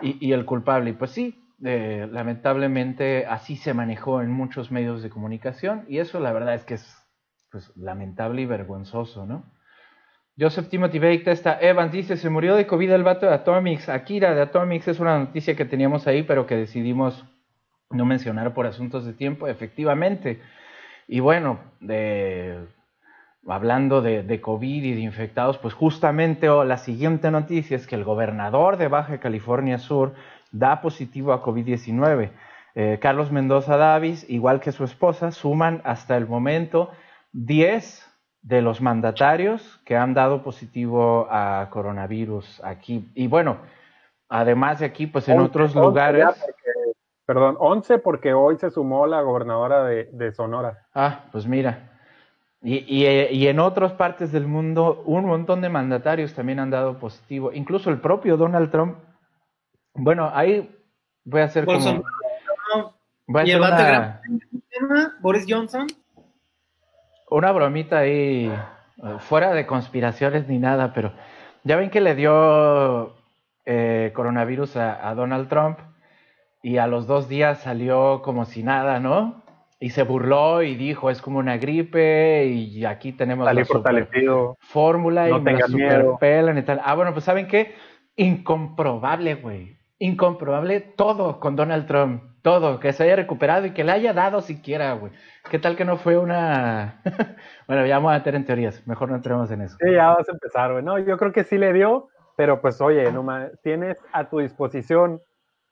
[0.00, 0.90] y, y el culpable.
[0.90, 6.20] Y pues sí, eh, lamentablemente así se manejó en muchos medios de comunicación y eso
[6.20, 6.96] la verdad es que es
[7.50, 9.55] pues, lamentable y vergonzoso, ¿no?
[10.38, 13.88] Joseph Timothy Bake está Evans dice, se murió de COVID el vato de Atomics.
[13.88, 17.24] Akira de Atomics es una noticia que teníamos ahí, pero que decidimos
[17.90, 20.42] no mencionar por asuntos de tiempo, efectivamente.
[21.08, 21.60] Y bueno,
[23.48, 27.94] hablando de, de, COVID y de infectados, pues justamente oh, la siguiente noticia es que
[27.94, 30.14] el gobernador de Baja California Sur,
[30.52, 32.30] da positivo a COVID-19.
[32.74, 36.90] Eh, Carlos Mendoza Davis, igual que su esposa, suman hasta el momento
[37.32, 38.06] 10
[38.46, 43.10] de los mandatarios que han dado positivo a coronavirus aquí.
[43.16, 43.56] Y bueno,
[44.28, 46.28] además de aquí, pues en otros lugares.
[47.24, 50.86] perdón, 11 porque hoy se sumó la gobernadora de, Sonora.
[50.94, 51.90] Ah, pues mira.
[52.62, 57.00] Y, y, y, en otras partes del mundo, un montón de mandatarios también han dado
[57.00, 57.50] positivo.
[57.52, 58.96] Incluso el propio Donald Trump.
[59.92, 60.72] Bueno, ahí
[61.24, 62.04] voy a hacer como...
[63.26, 64.20] Voy a hacer
[64.82, 65.88] una, Boris Johnson.
[67.28, 68.52] Una bromita ahí,
[69.18, 71.12] fuera de conspiraciones ni nada, pero
[71.64, 73.16] ya ven que le dio
[73.64, 75.78] eh, coronavirus a, a Donald Trump
[76.62, 79.42] y a los dos días salió como si nada, ¿no?
[79.78, 84.56] Y se burló y dijo, es como una gripe y aquí tenemos la fortalecido.
[84.60, 86.80] fórmula no y una super pelan y tal.
[86.82, 87.74] Ah, bueno, pues ¿saben qué?
[88.16, 89.76] Incomprobable, güey.
[89.98, 92.22] Incomprobable todo con Donald Trump.
[92.46, 95.10] Todo, que se haya recuperado y que le haya dado siquiera, güey.
[95.50, 97.02] ¿Qué tal que no fue una...
[97.66, 98.86] bueno, ya vamos a meter en teorías.
[98.86, 99.76] Mejor no entremos en eso.
[99.80, 100.84] Sí, ya vas a empezar, güey.
[100.84, 103.26] No, yo creo que sí le dio, pero pues oye, no
[103.64, 105.20] tienes a tu disposición...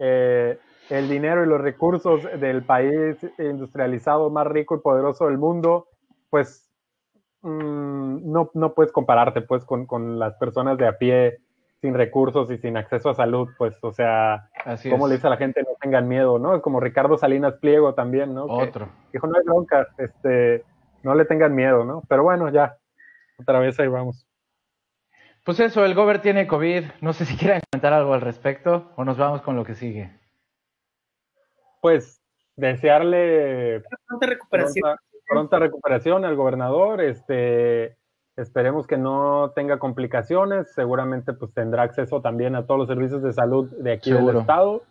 [0.00, 0.58] Eh,
[0.90, 5.86] el dinero y los recursos del país industrializado más rico y poderoso del mundo,
[6.28, 6.68] pues
[7.42, 11.38] mm, no, no, puedes compararte pues con, con, las personas de a pie
[11.84, 14.48] sin recursos y sin acceso a salud, pues, o sea,
[14.88, 16.56] como le dice a la gente, no tengan miedo, ¿no?
[16.56, 18.44] Es como Ricardo Salinas Pliego también, ¿no?
[18.44, 18.88] Otro.
[19.12, 20.64] dijo, no hay bronca, este,
[21.02, 22.02] no le tengan miedo, ¿no?
[22.08, 22.78] Pero bueno, ya,
[23.38, 24.26] otra vez ahí vamos.
[25.44, 29.04] Pues eso, el Gober tiene COVID, no sé si quieren comentar algo al respecto o
[29.04, 30.24] nos vamos con lo que sigue
[31.84, 32.18] pues
[32.56, 34.96] desearle pronta recuperación.
[35.26, 37.98] Pronta, recuperación al gobernador, este
[38.36, 43.32] esperemos que no tenga complicaciones, seguramente pues tendrá acceso también a todos los servicios de
[43.32, 44.82] salud de aquí del estado,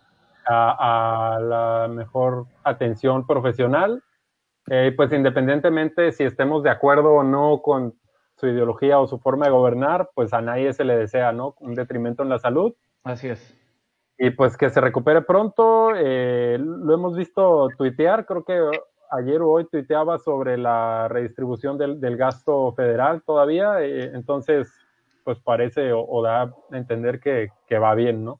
[0.47, 4.03] a, la mejor atención profesional,
[4.69, 7.93] eh, pues independientemente si estemos de acuerdo o no con
[8.35, 11.55] su ideología o su forma de gobernar, pues a nadie se le desea, ¿no?
[11.59, 12.73] Un detrimento en la salud.
[13.03, 13.59] Así es.
[14.17, 15.91] Y pues que se recupere pronto.
[15.95, 18.69] Eh, lo hemos visto tuitear, creo que
[19.18, 23.82] ayer o hoy tuiteaba sobre la redistribución del, gasto federal todavía.
[23.82, 24.72] Eh, entonces,
[25.24, 28.39] pues parece o, da a entender que, va bien, ¿no?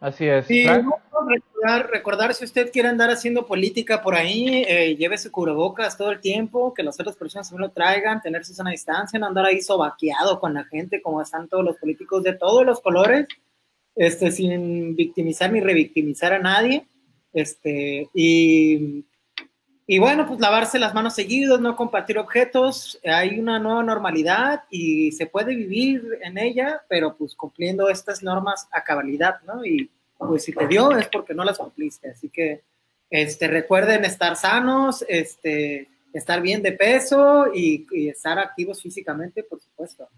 [0.00, 0.46] Así es.
[0.46, 5.96] Sí, recordar, recordar, si usted quiere andar haciendo política por ahí, eh, lleve su cubrebocas
[5.96, 9.26] todo el tiempo, que las otras personas también lo traigan, tener su sana distancia, no
[9.26, 13.26] andar ahí sobaqueado con la gente como están todos los políticos de todos los colores
[13.96, 16.86] este, sin victimizar ni revictimizar a nadie.
[17.32, 19.04] Este, y,
[19.86, 25.12] y bueno, pues lavarse las manos seguidos, no compartir objetos, hay una nueva normalidad y
[25.12, 29.64] se puede vivir en ella, pero pues cumpliendo estas normas a cabalidad, ¿no?
[29.64, 32.62] Y pues si te dio es porque no las cumpliste, así que
[33.10, 39.60] este, recuerden estar sanos, este, estar bien de peso y, y estar activos físicamente, por
[39.60, 40.08] supuesto.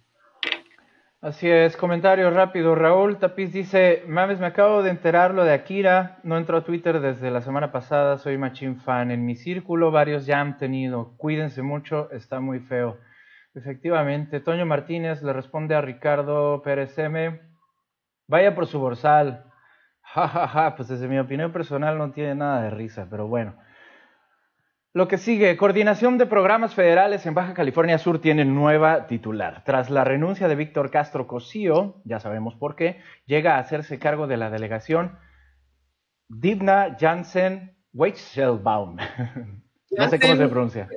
[1.27, 2.77] Así es, comentario rápido.
[2.77, 7.01] Raúl Tapiz dice, mames, me acabo de enterar lo de Akira, no entro a Twitter
[7.01, 9.11] desde la semana pasada, soy machine fan.
[9.11, 12.99] En mi círculo varios ya han tenido, cuídense mucho, está muy feo.
[13.57, 17.41] Efectivamente, Toño Martínez le responde a Ricardo Pérez M,
[18.29, 19.43] vaya por su borsal.
[20.14, 23.57] Ja, ja, ja, pues desde mi opinión personal no tiene nada de risa, pero bueno.
[24.97, 29.62] Lo que sigue, Coordinación de Programas Federales en Baja California Sur tiene nueva titular.
[29.66, 34.26] Tras la renuncia de Víctor Castro Cosío, ya sabemos por qué, llega a hacerse cargo
[34.26, 35.18] de la delegación
[36.30, 38.97] Divna Jansen Weichelbaum.
[39.99, 40.88] no sé cómo se pronuncia.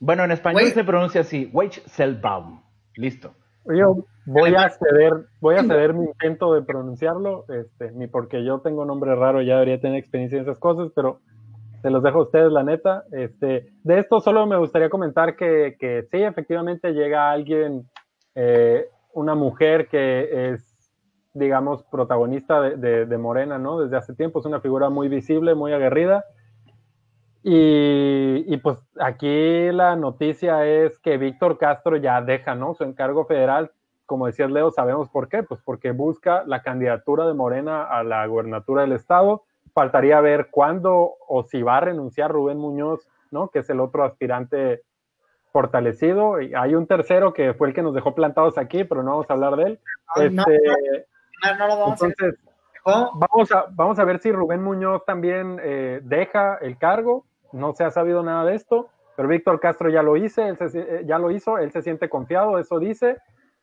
[0.00, 2.62] Bueno, en español se pronuncia así, Weichelbaum.
[2.96, 3.34] Listo.
[3.66, 8.60] Yo voy a ceder, voy a ceder mi intento de pronunciarlo, este, ni porque yo
[8.60, 11.20] tengo nombre raro, ya debería tener experiencia en esas cosas, pero
[11.80, 13.04] se los dejo a ustedes, la neta.
[13.12, 17.88] Este, de esto solo me gustaría comentar que, que sí, efectivamente llega alguien,
[18.34, 20.92] eh, una mujer que es,
[21.32, 23.80] digamos, protagonista de, de, Morena, ¿no?
[23.80, 26.24] Desde hace tiempo, es una figura muy visible, muy aguerrida.
[27.42, 32.74] Y, y, pues aquí la noticia es que Víctor Castro ya deja, ¿no?
[32.74, 33.70] Su encargo federal.
[34.04, 35.42] Como decías, Leo, sabemos por qué.
[35.42, 41.14] Pues porque busca la candidatura de Morena a la gubernatura del estado faltaría ver cuándo
[41.26, 43.48] o si va a renunciar Rubén Muñoz, ¿no?
[43.48, 44.82] Que es el otro aspirante
[45.52, 46.40] fortalecido.
[46.40, 49.30] Y hay un tercero que fue el que nos dejó plantados aquí, pero no vamos
[49.30, 49.80] a hablar de él.
[50.16, 50.60] Este,
[51.86, 52.34] entonces,
[52.84, 57.24] vamos a, vamos a ver si Rubén Muñoz también eh, deja el cargo.
[57.52, 61.04] No se ha sabido nada de esto, pero Víctor Castro ya lo hizo, él se,
[61.04, 63.18] ya lo hizo, él se siente confiado, eso dice.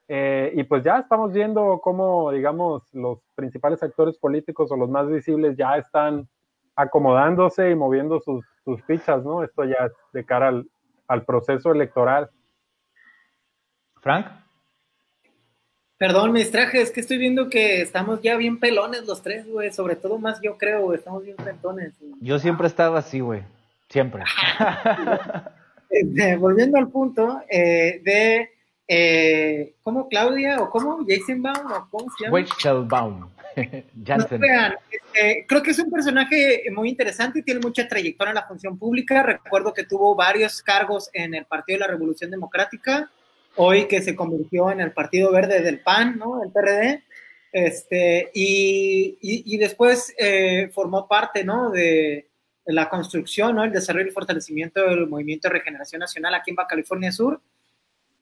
[0.08, 5.08] Eh, y pues ya estamos viendo cómo, digamos, los principales actores políticos o los más
[5.08, 6.28] visibles ya están
[6.76, 8.46] acomodándose y moviendo sus,
[8.86, 9.44] fichas, ¿no?
[9.44, 10.70] Esto ya es de cara al,
[11.08, 12.30] al proceso electoral.
[14.02, 14.28] Frank.
[15.98, 19.72] Perdón, me distraje, es que estoy viendo que estamos ya bien pelones los tres, güey.
[19.72, 21.00] Sobre todo más yo creo, güey.
[21.00, 21.96] Estamos bien frentones.
[22.22, 23.44] Yo siempre he estado así, güey.
[23.90, 24.24] Siempre.
[25.90, 28.50] Este, volviendo al punto eh, de,
[28.88, 31.06] eh, ¿cómo Claudia o cómo?
[31.08, 32.32] Jason Baum o cómo se llama?
[34.06, 34.42] Jansen.
[34.90, 38.78] Este, creo que es un personaje muy interesante y tiene mucha trayectoria en la función
[38.78, 39.24] pública.
[39.24, 43.10] Recuerdo que tuvo varios cargos en el Partido de la Revolución Democrática,
[43.56, 46.44] hoy que se convirtió en el Partido Verde del PAN, ¿no?
[46.44, 47.04] El PRD.
[47.52, 51.72] Este, y, y, después eh, formó parte, ¿no?
[51.72, 52.30] De,
[52.66, 53.64] la construcción, ¿no?
[53.64, 57.42] El desarrollo y fortalecimiento del movimiento de regeneración nacional aquí en Baja California Sur.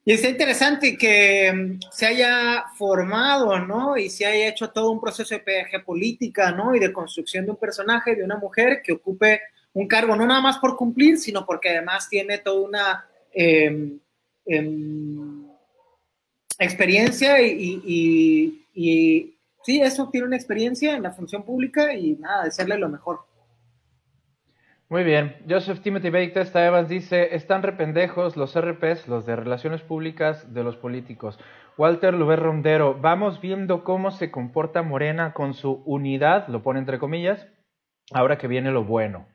[0.07, 3.97] Y es interesante que mm, se haya formado, ¿no?
[3.97, 6.75] Y se haya hecho todo un proceso de política, ¿no?
[6.75, 9.41] Y de construcción de un personaje, de una mujer que ocupe
[9.73, 13.99] un cargo, no nada más por cumplir, sino porque además tiene toda una em,
[14.45, 15.47] em,
[16.59, 17.81] experiencia y,
[18.73, 23.24] y, sí, eso tiene una experiencia en la función pública y nada, desearle lo mejor.
[24.87, 25.35] Muy bien.
[25.49, 30.77] Joseph Timothy Baker Evans dice, están rependejos los RPs, los de relaciones públicas de los
[30.77, 31.39] políticos.
[31.77, 36.99] Walter Luber Rondero, vamos viendo cómo se comporta Morena con su unidad, lo pone entre
[36.99, 37.47] comillas,
[38.13, 39.27] ahora que viene lo bueno.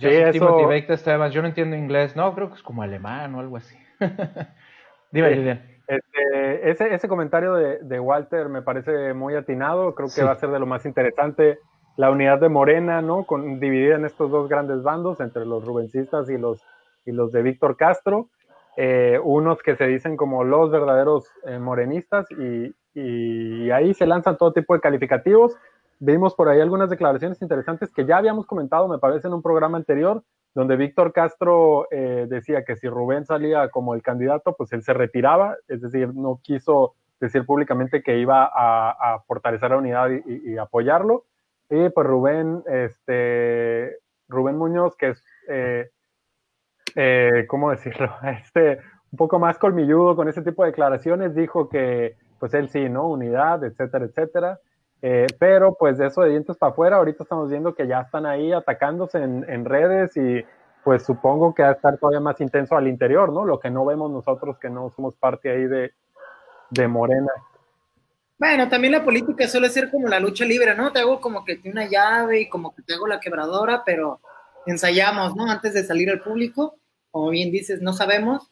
[0.00, 3.40] Joseph Timothy Baker Evans, yo no entiendo inglés, no, creo que es como alemán o
[3.40, 3.76] algo así.
[5.12, 10.36] Dime, este, ese, ese comentario de, Walter me parece muy atinado, creo que va a
[10.36, 11.58] ser de lo más interesante
[11.96, 13.24] la unidad de Morena, ¿no?
[13.24, 16.62] Con, dividida en estos dos grandes bandos, entre los rubencistas y los,
[17.04, 18.28] y los de Víctor Castro,
[18.76, 22.74] eh, unos que se dicen como los verdaderos eh, morenistas y,
[23.70, 25.56] ahí se lanzan todo tipo de calificativos.
[25.98, 29.78] Vimos por ahí algunas declaraciones interesantes que ya habíamos comentado, me parece, en un programa
[29.78, 30.22] anterior,
[30.54, 34.92] donde Víctor Castro eh, decía que si Rubén salía como el candidato, pues él se
[34.92, 41.24] retiraba, es decir, no quiso decir públicamente que iba a, fortalecer la unidad y apoyarlo.
[41.72, 43.96] Sí, pues Rubén, este,
[44.28, 45.88] Rubén Muñoz, que es, eh,
[46.94, 48.12] eh, ¿cómo decirlo?
[48.42, 48.78] Este,
[49.10, 53.08] un poco más colmilludo con ese tipo de declaraciones, dijo que, pues él sí, ¿no?
[53.08, 54.60] Unidad, etcétera, etcétera.
[55.00, 58.26] Eh, pero pues de eso de dientes para afuera, ahorita estamos viendo que ya están
[58.26, 60.44] ahí atacándose en, redes y
[60.84, 63.46] pues supongo que va a estar todavía más intenso al interior, ¿no?
[63.46, 65.92] Lo que no vemos nosotros que no somos parte ahí de,
[66.68, 67.32] de Morena.
[68.42, 70.90] Bueno, también la política suele ser como la lucha libre, ¿no?
[70.90, 74.20] Te hago como que tiene una llave y como que te hago la quebradora, pero
[74.66, 75.48] ensayamos, ¿no?
[75.48, 76.74] Antes de salir al público,
[77.12, 78.50] como bien dices, no sabemos.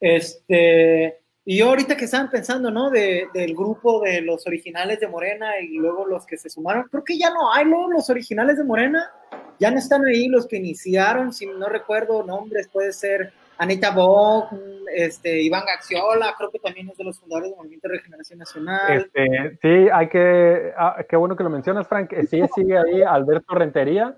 [0.00, 2.90] Este, y yo ahorita que estaban pensando, ¿no?
[2.90, 7.04] De, del grupo de los originales de Morena y luego los que se sumaron, creo
[7.04, 7.88] que ya no hay, ¿no?
[7.88, 9.12] Los originales de Morena,
[9.60, 14.48] ya no están ahí los que iniciaron, si no recuerdo nombres, puede ser Anita Bog,
[14.96, 18.96] este, Iván Gaxiola, creo que también es de los fundadores del Movimiento de Regeneración Nacional.
[18.96, 22.10] Este, sí, hay que, ah, qué bueno que lo mencionas, Frank.
[22.14, 24.16] Eh, sí, sigue ahí Alberto Rentería,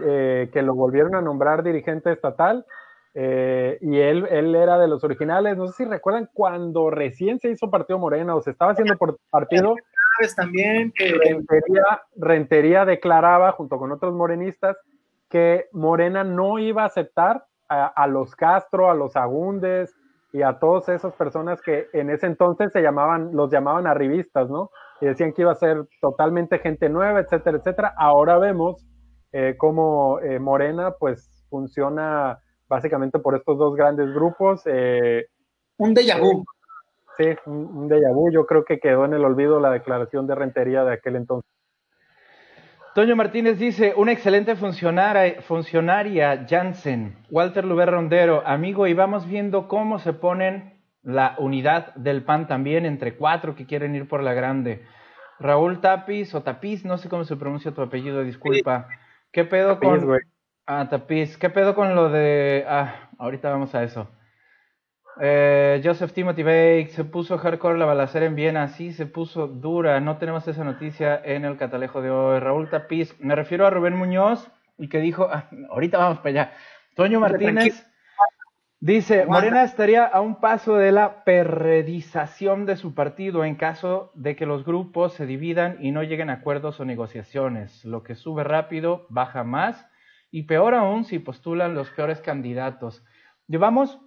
[0.00, 2.66] eh, que lo volvieron a nombrar dirigente estatal.
[3.14, 5.56] Eh, y él, él era de los originales.
[5.56, 9.18] No sé si recuerdan cuando recién se hizo Partido Morena o se estaba haciendo por
[9.30, 9.74] partido.
[10.36, 14.76] También, Rentería, Rentería declaraba, junto con otros morenistas,
[15.30, 19.94] que Morena no iba a aceptar a, los Castro, a los Agúndez
[20.32, 24.70] y a todas esas personas que en ese entonces se llamaban, los llamaban arribistas, ¿no?
[25.00, 27.94] Y decían que iba a ser totalmente gente nueva, etcétera, etcétera.
[27.96, 28.86] Ahora vemos
[29.32, 32.38] eh, cómo eh, Morena, pues, funciona
[32.68, 34.62] básicamente por estos dos grandes grupos.
[34.66, 35.26] Eh,
[35.78, 36.44] un déjà vu.
[37.16, 38.30] Sí, un, un déjà vu.
[38.30, 41.55] Yo creo que quedó en el olvido la declaración de Rentería de aquel entonces.
[42.96, 49.68] Toño Martínez dice, una excelente funcionaria, funcionaria Jansen, Walter Luber Rondero, amigo, y vamos viendo
[49.68, 54.32] cómo se ponen la unidad del PAN también entre cuatro que quieren ir por la
[54.32, 54.86] grande.
[55.38, 58.88] Raúl Tapiz o Tapiz, no sé cómo se pronuncia tu apellido, disculpa.
[59.30, 60.16] ¿Qué pedo con...
[60.64, 62.64] Ah, Tapiz, ¿qué pedo con lo de...
[62.66, 64.08] Ah, ahorita vamos a eso.
[65.18, 69.98] Eh, Joseph Timothy Bake se puso hardcore la balacera en Viena, sí, se puso dura.
[70.00, 72.38] No tenemos esa noticia en el catalejo de hoy.
[72.38, 76.52] Raúl Tapiz, me refiero a Rubén Muñoz y que dijo, ah, ahorita vamos para allá.
[76.94, 77.86] Toño Martínez
[78.80, 84.36] dice, Morena estaría a un paso de la perredización de su partido en caso de
[84.36, 87.84] que los grupos se dividan y no lleguen a acuerdos o negociaciones.
[87.86, 89.88] Lo que sube rápido baja más
[90.30, 93.02] y peor aún si postulan los peores candidatos.
[93.48, 93.98] Llevamos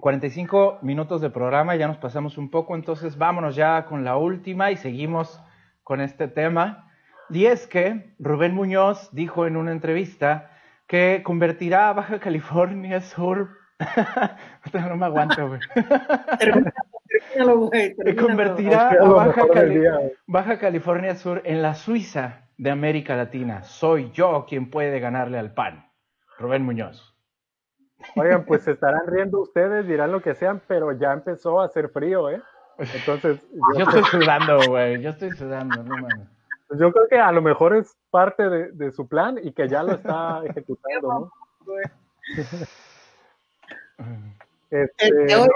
[0.00, 4.70] 45 minutos de programa, ya nos pasamos un poco, entonces vámonos ya con la última
[4.70, 5.40] y seguimos
[5.82, 6.90] con este tema.
[7.30, 10.50] Y es que Rubén Muñoz dijo en una entrevista
[10.86, 13.48] que convertirá a Baja California Sur.
[14.72, 15.60] no me aguanto, güey.
[18.16, 19.46] convertirá a Baja,
[20.26, 23.62] Baja California Sur en la Suiza de América Latina.
[23.62, 25.90] Soy yo quien puede ganarle al PAN.
[26.38, 27.13] Rubén Muñoz.
[28.16, 31.88] Oigan, pues se estarán riendo ustedes, dirán lo que sean, pero ya empezó a hacer
[31.88, 32.42] frío, ¿eh?
[32.78, 33.40] Entonces.
[33.76, 35.00] Yo, estoy sudando, güey.
[35.00, 36.28] Yo estoy sudando, no mames.
[36.68, 39.82] Pues yo creo que a lo mejor es parte de, su plan y que ya
[39.82, 41.30] lo está ejecutando,
[41.66, 41.74] ¿no?
[44.70, 45.46] este, no,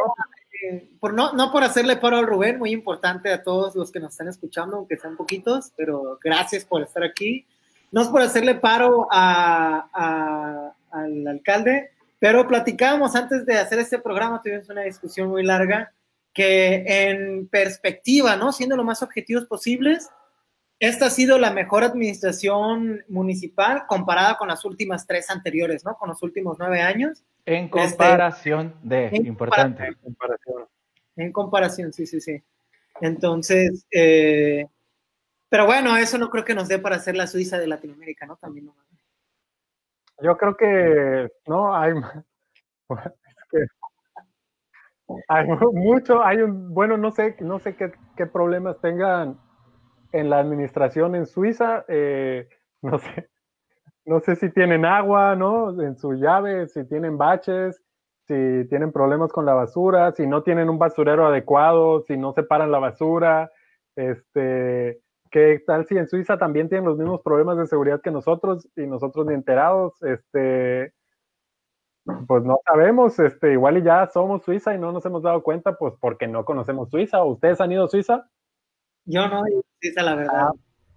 [0.63, 4.01] eh, por no, no por hacerle paro al Rubén, muy importante a todos los que
[4.01, 7.47] nos están escuchando, aunque sean poquitos, pero gracias por estar aquí.
[7.91, 14.41] No es por hacerle paro a, al alcalde, pero platicábamos antes de hacer este programa,
[14.43, 15.93] tuvimos una discusión muy larga,
[16.33, 18.53] que en perspectiva, ¿no?
[18.53, 20.09] Siendo lo más objetivos posibles,
[20.81, 25.97] esta ha sido la mejor administración municipal comparada con las últimas tres anteriores, ¿no?
[25.97, 27.25] Con los últimos nueve años.
[27.45, 29.87] En este, comparación de, importante.
[29.87, 30.65] en comparación.
[31.17, 32.43] En comparación, sí, sí, sí.
[33.01, 34.67] Entonces, eh,
[35.49, 38.37] pero bueno, eso no creo que nos dé para ser la Suiza de Latinoamérica, ¿no?
[38.37, 38.77] También no.
[40.21, 41.93] Yo creo que no hay,
[45.73, 49.39] mucho, hay un, bueno, no sé, no sé qué, qué problemas tengan
[50.13, 52.49] en la administración en Suiza, eh,
[52.83, 53.29] no sé,
[54.07, 55.81] no sé si tienen agua, ¿no?
[55.83, 57.83] En su llave, si tienen baches,
[58.27, 62.73] si tienen problemas con la basura, si no tienen un basurero adecuado, si no separan
[62.73, 63.51] la basura,
[63.97, 65.01] este,
[65.31, 68.87] ¿Qué tal si en Suiza también tienen los mismos problemas de seguridad que nosotros y
[68.87, 70.03] nosotros ni enterados?
[70.03, 70.93] Este,
[72.27, 75.77] pues no sabemos, este, igual y ya somos Suiza y no nos hemos dado cuenta,
[75.77, 77.23] pues porque no conocemos Suiza.
[77.25, 78.29] ¿Ustedes han ido a Suiza?
[79.05, 80.35] Yo no he ido a Suiza, la verdad.
[80.35, 80.53] Ah,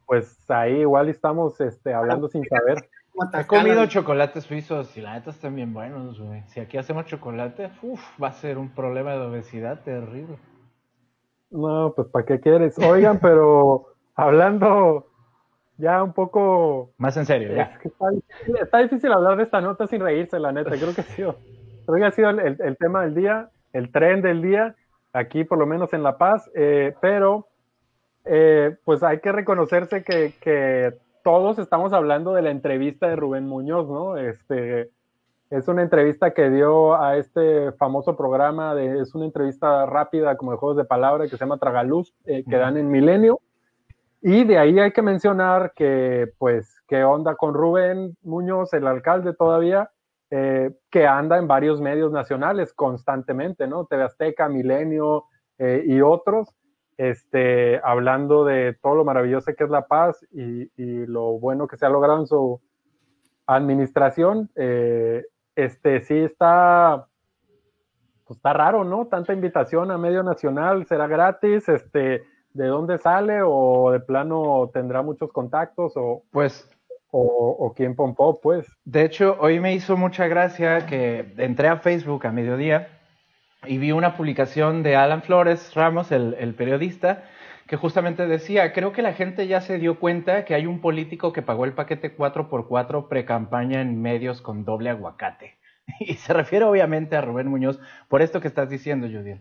[0.06, 2.90] pues ahí igual estamos este, hablando sin saber.
[3.34, 6.44] He comido chocolates suizos y la neta están bien buenos, güey.
[6.48, 10.38] Si aquí hacemos chocolate, uf, va a ser un problema de obesidad terrible.
[11.50, 12.78] No, pues ¿para qué quieres?
[12.80, 13.91] Oigan, pero
[14.22, 15.08] hablando
[15.78, 16.94] ya un poco...
[16.98, 17.80] Más en serio, ya.
[18.62, 20.72] está, difícil, hablar de esta nota sin reírse, la neta.
[20.72, 21.38] Creo que ha sido,
[21.86, 24.76] creo que ha sido el, tema del día, el tren del día,
[25.12, 27.48] aquí por lo menos en La Paz, eh, pero
[28.26, 30.94] eh, pues hay que reconocerse que, que,
[31.24, 34.18] todos estamos hablando de la entrevista de Rubén Muñoz, ¿no?
[34.18, 34.90] Este,
[35.52, 40.52] es una entrevista que dio a este famoso programa, de, es una entrevista rápida como
[40.52, 43.40] de juegos de palabra que se llama Tragaluz, eh, que dan en Milenio.
[44.22, 49.34] Y de ahí hay que mencionar que, pues, qué onda con Rubén Muñoz, el alcalde
[49.34, 49.90] todavía,
[50.30, 53.86] eh, que anda en varios medios nacionales constantemente, ¿no?
[53.86, 55.26] TV Azteca, Milenio
[55.58, 56.56] eh, y otros,
[56.98, 60.70] este, hablando de todo lo maravilloso que es La Paz y,
[61.08, 62.62] lo bueno que se ha logrado en su
[63.48, 64.52] administración.
[64.56, 67.08] Eh, este, sí está,
[68.26, 69.08] pues está raro, ¿no?
[69.08, 75.02] Tanta invitación a medio nacional, será gratis, este, de dónde sale o de plano tendrá
[75.02, 76.70] muchos contactos o pues
[77.12, 77.22] o,
[77.60, 82.26] o quién pompó pues de hecho hoy me hizo mucha gracia que entré a Facebook
[82.26, 83.00] a mediodía
[83.66, 87.24] y vi una publicación de Alan Flores Ramos el, el periodista
[87.72, 91.32] que justamente decía, creo que la gente ya se dio cuenta que hay un político
[91.32, 95.58] que pagó el paquete 4x4 pre-campaña en medios con doble aguacate.
[96.02, 97.80] Y se refiere obviamente a Rubén Muñoz
[98.10, 99.40] por esto que estás diciendo, Judy.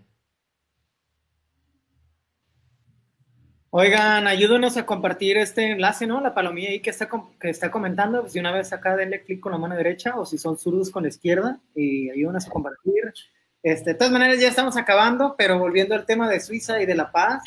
[3.72, 6.20] Oigan, ayúdenos a compartir este enlace, ¿no?
[6.20, 7.08] La palomilla ahí que está,
[7.38, 10.38] que está comentando, pues una vez acá denle clic con la mano derecha o si
[10.38, 13.14] son zurdos con la izquierda y ayúdenos a compartir.
[13.62, 16.96] Este, de todas maneras ya estamos acabando, pero volviendo al tema de Suiza y de
[16.96, 17.44] La Paz,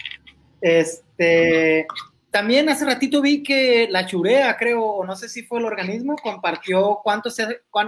[0.62, 1.86] este,
[2.32, 6.16] también hace ratito vi que la Churea, creo, o no sé si fue el organismo,
[6.16, 7.36] compartió cuántos,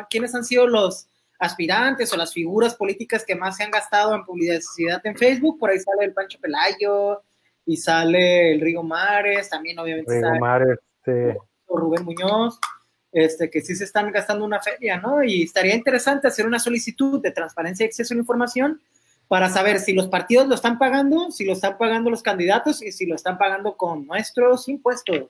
[0.09, 1.07] quiénes han sido los
[1.39, 5.57] aspirantes o las figuras políticas que más se han gastado en publicidad en Facebook.
[5.57, 7.23] Por ahí sale el Pancho Pelayo,
[7.65, 10.79] y sale el Rigo Mares, también obviamente Rigo Mares,
[11.67, 12.59] Rubén Muñoz,
[13.11, 15.23] este, que sí se están gastando una feria, ¿no?
[15.23, 18.81] Y estaría interesante hacer una solicitud de transparencia y acceso a la información
[19.27, 22.91] para saber si los partidos lo están pagando, si lo están pagando los candidatos y
[22.91, 25.29] si lo están pagando con nuestros impuestos.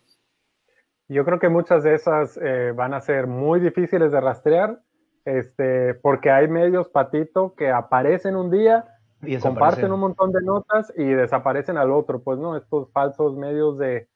[1.08, 4.82] Yo creo que muchas de esas eh, van a ser muy difíciles de rastrear,
[5.24, 8.86] este, porque hay medios, Patito, que aparecen un día
[9.22, 13.78] y comparten un montón de notas y desaparecen al otro, pues no, estos falsos medios
[13.78, 14.08] de,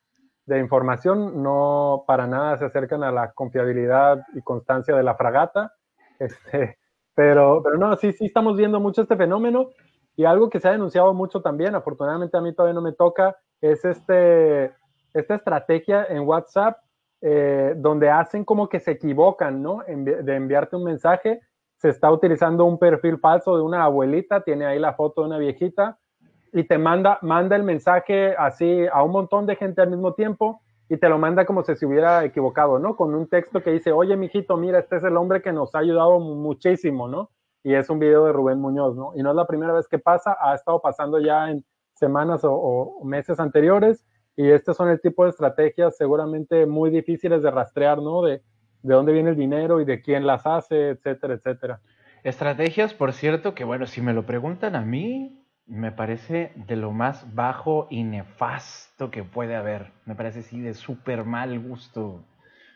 [0.48, 5.74] información no para nada se acercan a la confiabilidad y constancia de la fragata,
[6.18, 6.80] este,
[7.14, 9.70] pero, pero no, sí, sí estamos viendo mucho este fenómeno
[10.16, 13.38] y algo que se ha denunciado mucho también, afortunadamente a mí todavía no me toca,
[13.62, 14.74] es este,
[15.14, 16.80] esta estrategia en WhatsApp
[17.22, 19.84] eh, donde hacen como que se equivocan, ¿no?
[19.88, 21.42] de enviarte un mensaje
[21.80, 25.38] se está utilizando un perfil falso de una abuelita, tiene ahí la foto de una
[25.38, 25.98] viejita
[26.52, 30.62] y te manda, manda el mensaje así a un montón de gente al mismo tiempo
[30.90, 32.98] y te lo manda como si se hubiera equivocado, ¿no?
[32.98, 35.80] Con un texto que dice, oye, mijito, mira, este es el hombre que nos ha
[35.80, 37.30] ayudado muchísimo, ¿no?
[37.64, 39.12] Y es un video de Rubén Muñoz, ¿no?
[39.16, 41.64] Y no es la primera vez que pasa, ha estado pasando ya en
[41.94, 44.06] semanas o, meses anteriores,
[44.36, 48.24] y estos son el tipo de estrategias seguramente muy difíciles de rastrear, ¿no?
[48.82, 51.82] De dónde viene el dinero y de quién las hace, etcétera, etcétera.
[52.24, 56.92] Estrategias, por cierto, que bueno, si me lo preguntan a mí, me parece de lo
[56.92, 59.92] más bajo y nefasto que puede haber.
[60.06, 62.26] Me parece sí de súper mal gusto.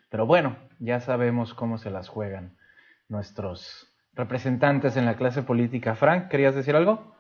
[0.10, 2.56] Pero bueno, ya sabemos cómo se las juegan
[3.10, 5.96] nuestros representantes en la clase política.
[5.96, 7.16] Frank, ¿querías decir algo?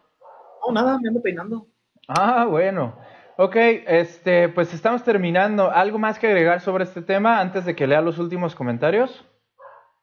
[0.65, 1.67] No, nada, me ando peinando.
[2.07, 2.97] Ah, bueno.
[3.36, 5.71] Ok, este, pues estamos terminando.
[5.71, 9.25] ¿Algo más que agregar sobre este tema antes de que lea los últimos comentarios?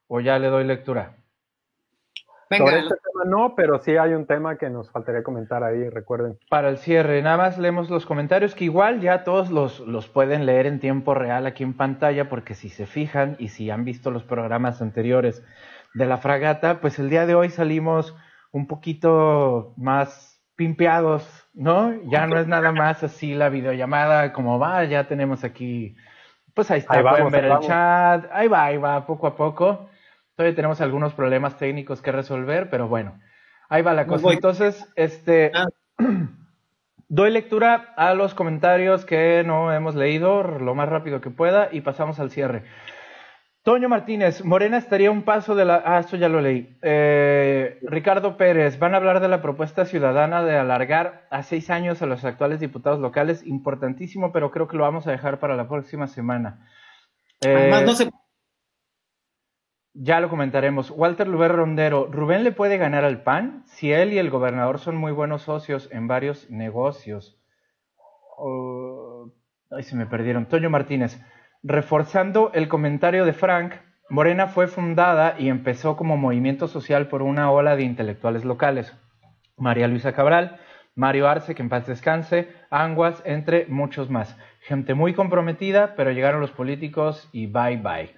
[0.08, 1.16] ¿O ya le doy lectura?
[2.50, 6.36] Venga, este tema no, pero sí hay un tema que nos faltaría comentar ahí, recuerden.
[6.48, 10.46] Para el cierre, nada más leemos los comentarios que igual ya todos los, los pueden
[10.46, 14.10] leer en tiempo real aquí en pantalla, porque si se fijan y si han visto
[14.10, 15.44] los programas anteriores
[15.94, 18.16] de la fragata, pues el día de hoy salimos
[18.50, 21.92] un poquito más pimpeados, ¿no?
[22.04, 25.96] Ya no es nada más así la videollamada como va, ya tenemos aquí,
[26.54, 29.88] pues ahí está, pueden ver el chat, ahí va, ahí va, poco a poco.
[30.36, 33.18] Todavía tenemos algunos problemas técnicos que resolver, pero bueno,
[33.68, 34.32] ahí va la cosa.
[34.32, 35.66] Entonces, este, ah.
[37.08, 41.80] doy lectura a los comentarios que no hemos leído lo más rápido que pueda y
[41.80, 42.62] pasamos al cierre.
[43.62, 45.82] Toño Martínez, Morena estaría un paso de la...
[45.84, 46.78] Ah, esto ya lo leí.
[46.80, 52.00] Eh, Ricardo Pérez, van a hablar de la propuesta ciudadana de alargar a seis años
[52.00, 53.46] a los actuales diputados locales.
[53.46, 56.66] Importantísimo, pero creo que lo vamos a dejar para la próxima semana.
[57.42, 58.10] Además, no se
[59.92, 60.90] ya lo comentaremos.
[60.90, 63.64] Walter Luber Rondero, ¿Rubén le puede ganar al PAN?
[63.66, 67.38] Si él y el gobernador son muy buenos socios en varios negocios.
[69.70, 70.46] Ay, se me perdieron.
[70.46, 71.20] Toño Martínez,
[71.62, 73.74] reforzando el comentario de Frank,
[74.08, 78.92] Morena fue fundada y empezó como movimiento social por una ola de intelectuales locales.
[79.56, 80.58] María Luisa Cabral,
[80.94, 84.36] Mario Arce, que en paz descanse, Anguas, entre muchos más.
[84.62, 88.14] Gente muy comprometida, pero llegaron los políticos y bye bye.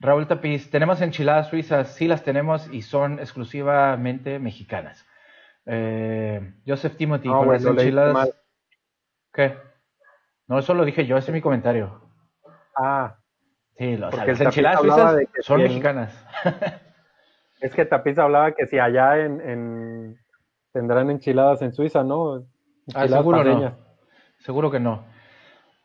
[0.00, 5.06] Raúl Tapiz, tenemos enchiladas suizas, sí las tenemos y son exclusivamente mexicanas.
[5.64, 8.36] Eh, Joseph Timothy, con las enchiladas.
[9.32, 9.56] ¿Qué?
[10.48, 12.05] No, eso lo dije yo, ese es mi comentario.
[12.76, 13.16] Ah.
[13.78, 16.26] Sí, las enchiladas suizas son mexicanas.
[17.60, 20.18] es que Tapiz hablaba que si allá en,
[20.72, 22.46] tendrán enchiladas en Suiza, ¿no?
[22.94, 23.76] ah, seguro no.
[24.38, 25.04] Seguro que no.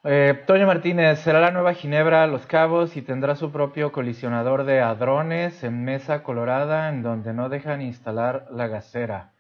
[0.04, 4.82] Eh, Toño Martínez, será la nueva Ginebra Los Cabos y tendrá su propio colisionador de
[4.82, 9.34] hadrones en Mesa Colorada, en donde no dejan instalar la gasera.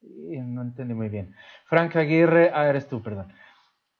[0.00, 1.34] no entendí muy bien.
[1.66, 3.32] Frank Aguirre, ah, eres tú, perdón.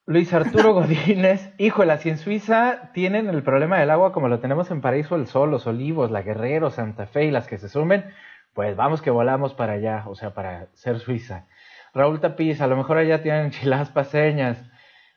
[0.05, 4.71] Luis Arturo Godínez, híjole, si en Suiza tienen el problema del agua como lo tenemos
[4.71, 8.05] en Paraíso el Sol, los Olivos, la Guerrero, Santa Fe y las que se sumen,
[8.53, 11.47] pues vamos que volamos para allá, o sea, para ser Suiza.
[11.95, 14.59] Raúl Tapiz, a lo mejor allá tienen enchiladas paseñas.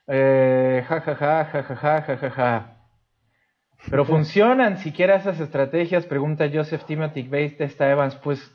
[0.06, 2.76] Eh, ja, ja, ja, ja, ja, ja, ja, ja,
[3.90, 8.14] Pero funcionan siquiera esas estrategias, pregunta Joseph Timothy Bates Testa Evans.
[8.16, 8.52] Pues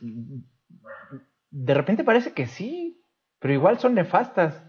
[1.49, 3.03] de repente parece que sí,
[3.39, 4.63] pero igual son nefastas.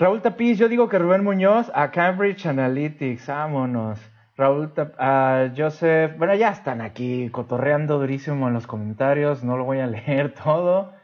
[0.00, 4.00] Raúl Tapiz, yo digo que Rubén Muñoz a Cambridge Analytics, vámonos.
[4.34, 9.80] Raúl a Joseph, bueno, ya están aquí cotorreando durísimo en los comentarios, no lo voy
[9.80, 10.94] a leer todo.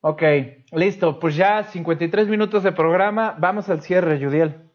[0.00, 0.22] Ok,
[0.72, 1.20] listo.
[1.20, 3.36] Pues ya 53 minutos de programa.
[3.38, 4.68] Vamos al cierre, Judiel.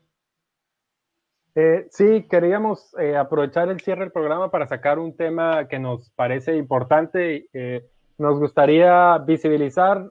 [1.55, 6.09] Eh, sí, queríamos eh, aprovechar el cierre del programa para sacar un tema que nos
[6.11, 7.49] parece importante.
[7.51, 7.85] Eh,
[8.17, 10.09] nos gustaría visibilizar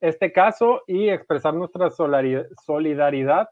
[0.00, 3.48] este caso y expresar nuestra solidaridad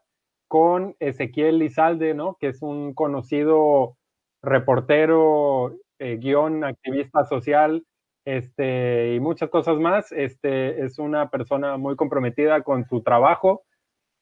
[0.47, 2.37] con Ezequiel Lizalde, ¿no?
[2.39, 3.97] que es un conocido
[4.41, 7.83] reportero, guion, activista social
[8.25, 10.11] este, y muchas cosas más.
[10.11, 13.63] Este, es una persona muy comprometida con su trabajo,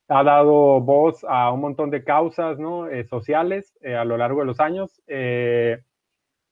[0.10, 2.88] ha dado voz a un montón de causas ¿no?
[2.88, 5.02] Eh, sociales eh, a lo largo de los años.
[5.08, 5.82] Eh,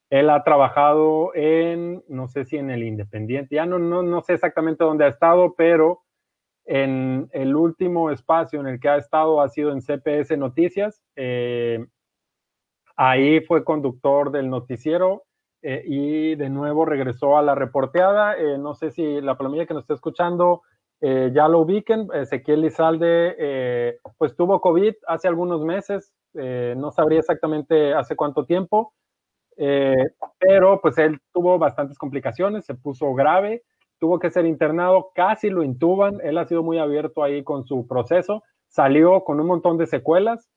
[0.09, 4.33] él ha trabajado en, no sé si en el Independiente, ya no, no, no sé
[4.33, 6.01] exactamente dónde ha estado, pero
[6.65, 11.03] en el último espacio en el que ha estado ha sido en CPS Noticias.
[12.97, 15.23] ahí fue conductor del noticiero
[15.61, 18.37] eh, y de nuevo regresó a la reporteada.
[18.37, 20.61] Eh, no sé si la palomilla que nos está escuchando
[21.01, 22.07] eh, ya lo ubiquen.
[22.13, 28.93] Ezequiel Lizalde, pues tuvo COVID hace algunos meses, no sabría exactamente hace cuánto tiempo,
[29.55, 33.63] pero pues él tuvo bastantes complicaciones, se puso grave,
[33.99, 37.87] tuvo que ser internado, casi lo intuban, él ha sido muy abierto ahí con su
[37.87, 38.43] proceso.
[38.67, 40.49] salió con un montón de secuelas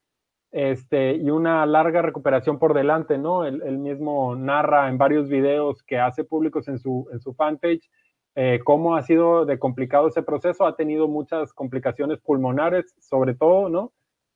[0.51, 3.45] este, y una larga recuperación por delante, ¿no?
[3.45, 7.89] Él, mismo narra en varios videos que hace públicos en su, en su fanpage
[8.35, 10.65] eh, cómo ha sido de complicado ese proceso.
[10.65, 13.91] Ha tenido muchas complicaciones pulmonares, sobre todo, ¿no?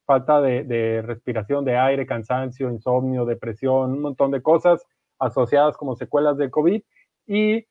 [0.06, 4.86] Falta de, respiración de aire, cansancio, insomnio, depresión, un montón de cosas
[5.20, 6.82] asociadas como secuelas de COVID.
[7.28, 7.66] Y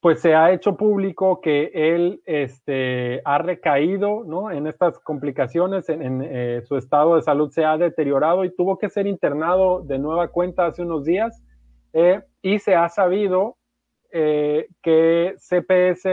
[0.00, 4.50] pues se ha hecho público que él este, ha recaído ¿no?
[4.50, 8.90] en estas complicaciones, en, eh, su estado de salud se ha deteriorado y tuvo que
[8.90, 11.42] ser internado de nueva cuenta hace unos días
[11.94, 13.56] eh, y se ha sabido
[14.12, 16.04] eh, que CPS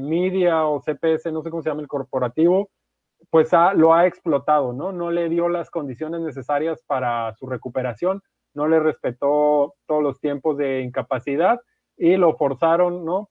[0.00, 2.70] Media o CPS, no sé cómo se llama el corporativo,
[3.30, 4.92] pues lo ha explotado, ¿no?
[4.92, 8.22] No le dio las condiciones necesarias para su recuperación,
[8.54, 11.60] no le respetó todos los tiempos de incapacidad
[11.96, 13.30] y lo forzaron, ¿no?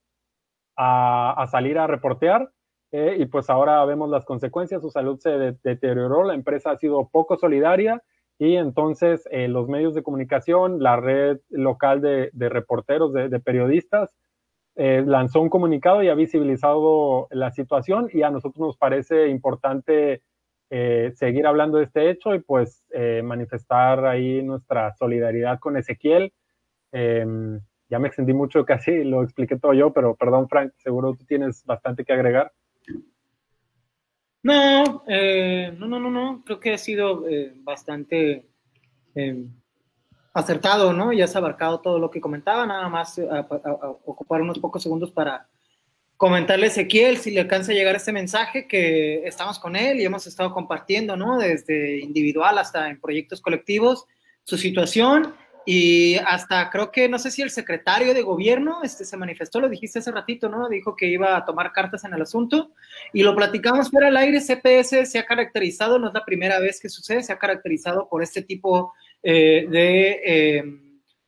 [0.79, 2.51] A, salir a reportear
[2.91, 7.09] eh, y pues ahora vemos las consecuencias, su salud se deterioró, la empresa ha sido
[7.09, 8.03] poco solidaria
[8.37, 14.15] y entonces eh, los medios de comunicación, la red local de, reporteros, de, periodistas,
[14.77, 20.23] eh, lanzó un comunicado y ha visibilizado la situación y a nosotros nos parece importante
[20.69, 22.83] seguir hablando de este hecho y pues
[23.23, 26.33] manifestar ahí nuestra solidaridad con Ezequiel.
[26.91, 31.25] Em, ya me extendí mucho, casi lo expliqué todo yo, pero perdón, Frank, seguro tú
[31.25, 32.51] tienes bastante que agregar.
[34.43, 38.45] No, eh, no, no, no, no, creo que ha sido eh, bastante
[39.15, 39.45] eh,
[40.39, 41.11] acertado, ¿no?
[41.13, 43.19] Ya has abarcado todo lo que comentaba, nada más
[44.05, 45.47] ocupar unos pocos segundos para
[46.17, 50.05] comentarle a Ezequiel si le alcanza a llegar este mensaje que estamos con él y
[50.05, 51.37] hemos estado compartiendo, ¿no?
[51.37, 54.05] Desde individual hasta en proyectos colectivos,
[54.43, 55.35] su situación
[55.69, 59.67] y hasta creo que, no sé si el secretario de gobierno este, se manifestó, lo
[59.67, 60.69] dijiste hace ratito, ¿no?
[60.69, 62.71] Dijo que iba a tomar cartas en el asunto
[63.11, 64.39] y lo platicamos fuera al aire.
[64.39, 68.23] CPS se ha caracterizado, no es la primera vez que sucede, se ha caracterizado por
[68.23, 68.93] este tipo
[69.29, 70.63] eh, de, eh,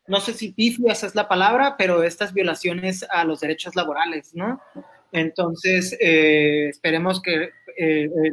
[0.07, 4.61] no sé si pifias es la palabra, pero estas violaciones a los derechos laborales, ¿no?
[5.11, 7.49] Entonces, eh, esperemos que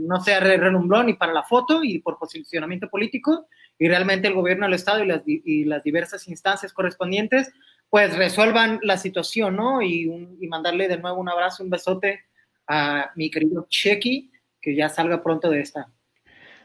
[0.03, 4.67] no sea renumbrón ni para la foto y por posicionamiento político, y realmente el gobierno
[4.67, 7.53] del Estado y las, y las diversas instancias correspondientes
[7.91, 9.83] pues resuelvan la situación, ¿no?
[9.83, 10.09] Y,
[10.41, 12.21] y, mandarle de nuevo un abrazo, un besote
[12.69, 15.89] a mi querido Chequi, que ya salga pronto de esta.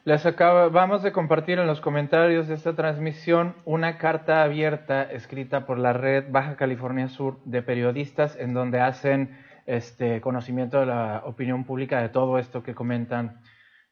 [0.04, 5.78] Les acabamos de compartir en los comentarios de esta transmisión una carta abierta escrita por
[5.78, 9.38] la red Baja California Sur de periodistas en donde hacen
[9.68, 13.44] este conocimiento de la opinión pública de todo esto que comentan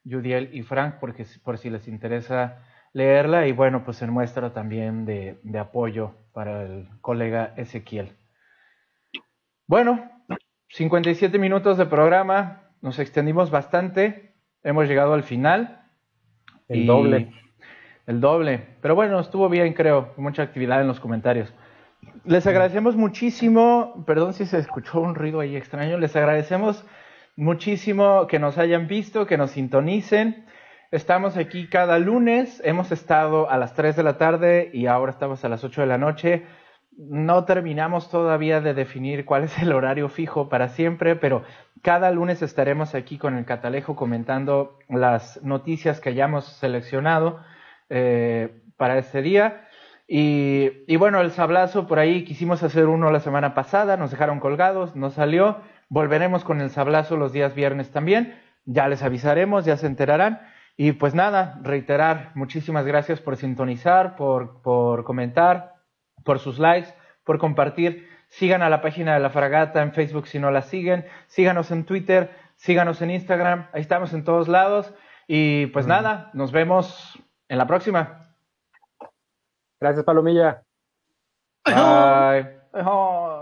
[0.04, 5.04] Judiel y Frank, porque por si les interesa leerla y bueno, pues en muestra también
[5.04, 8.16] de, apoyo para el colega Ezequiel.
[9.68, 10.10] Bueno,
[10.70, 14.34] 57 minutos de programa, nos extendimos bastante,
[14.64, 15.79] hemos llegado al final.
[16.70, 17.32] El doble.
[18.06, 21.52] El doble, pero bueno, estuvo bien creo, mucha actividad en los comentarios.
[22.24, 26.84] Les agradecemos muchísimo, perdón si se escuchó un ruido ahí extraño, les agradecemos
[27.36, 30.46] muchísimo que nos hayan visto, que nos sintonicen.
[30.92, 35.44] Estamos aquí cada lunes, hemos estado a las 3 de la tarde y ahora estamos
[35.44, 36.44] a las 8 de la noche.
[36.96, 41.44] No terminamos todavía de definir cuál es el horario fijo para siempre, pero
[41.82, 47.40] cada lunes estaremos aquí con el catalejo comentando las noticias que hayamos seleccionado
[47.88, 49.66] eh, para este día.
[50.12, 54.96] Y, bueno, el sablazo por ahí quisimos hacer uno la semana pasada, nos dejaron colgados,
[54.96, 55.58] no salió.
[55.88, 58.34] Volveremos con el sablazo los días viernes también.
[58.64, 60.40] Ya les avisaremos, ya se enterarán.
[60.76, 64.62] Y pues nada, reiterar, muchísimas gracias por sintonizar, por
[65.04, 65.79] comentar,
[66.24, 66.94] por sus likes,
[67.24, 68.08] por compartir.
[68.28, 71.04] Sigan a la página de la fragata en Facebook si no la siguen.
[71.26, 73.68] Síganos en Twitter, síganos en Instagram.
[73.72, 74.94] Ahí estamos en todos lados.
[75.26, 77.18] Y pues nada, nos vemos
[77.48, 78.34] en la próxima.
[79.80, 80.62] Gracias, Palomilla.
[81.64, 83.39] Bye.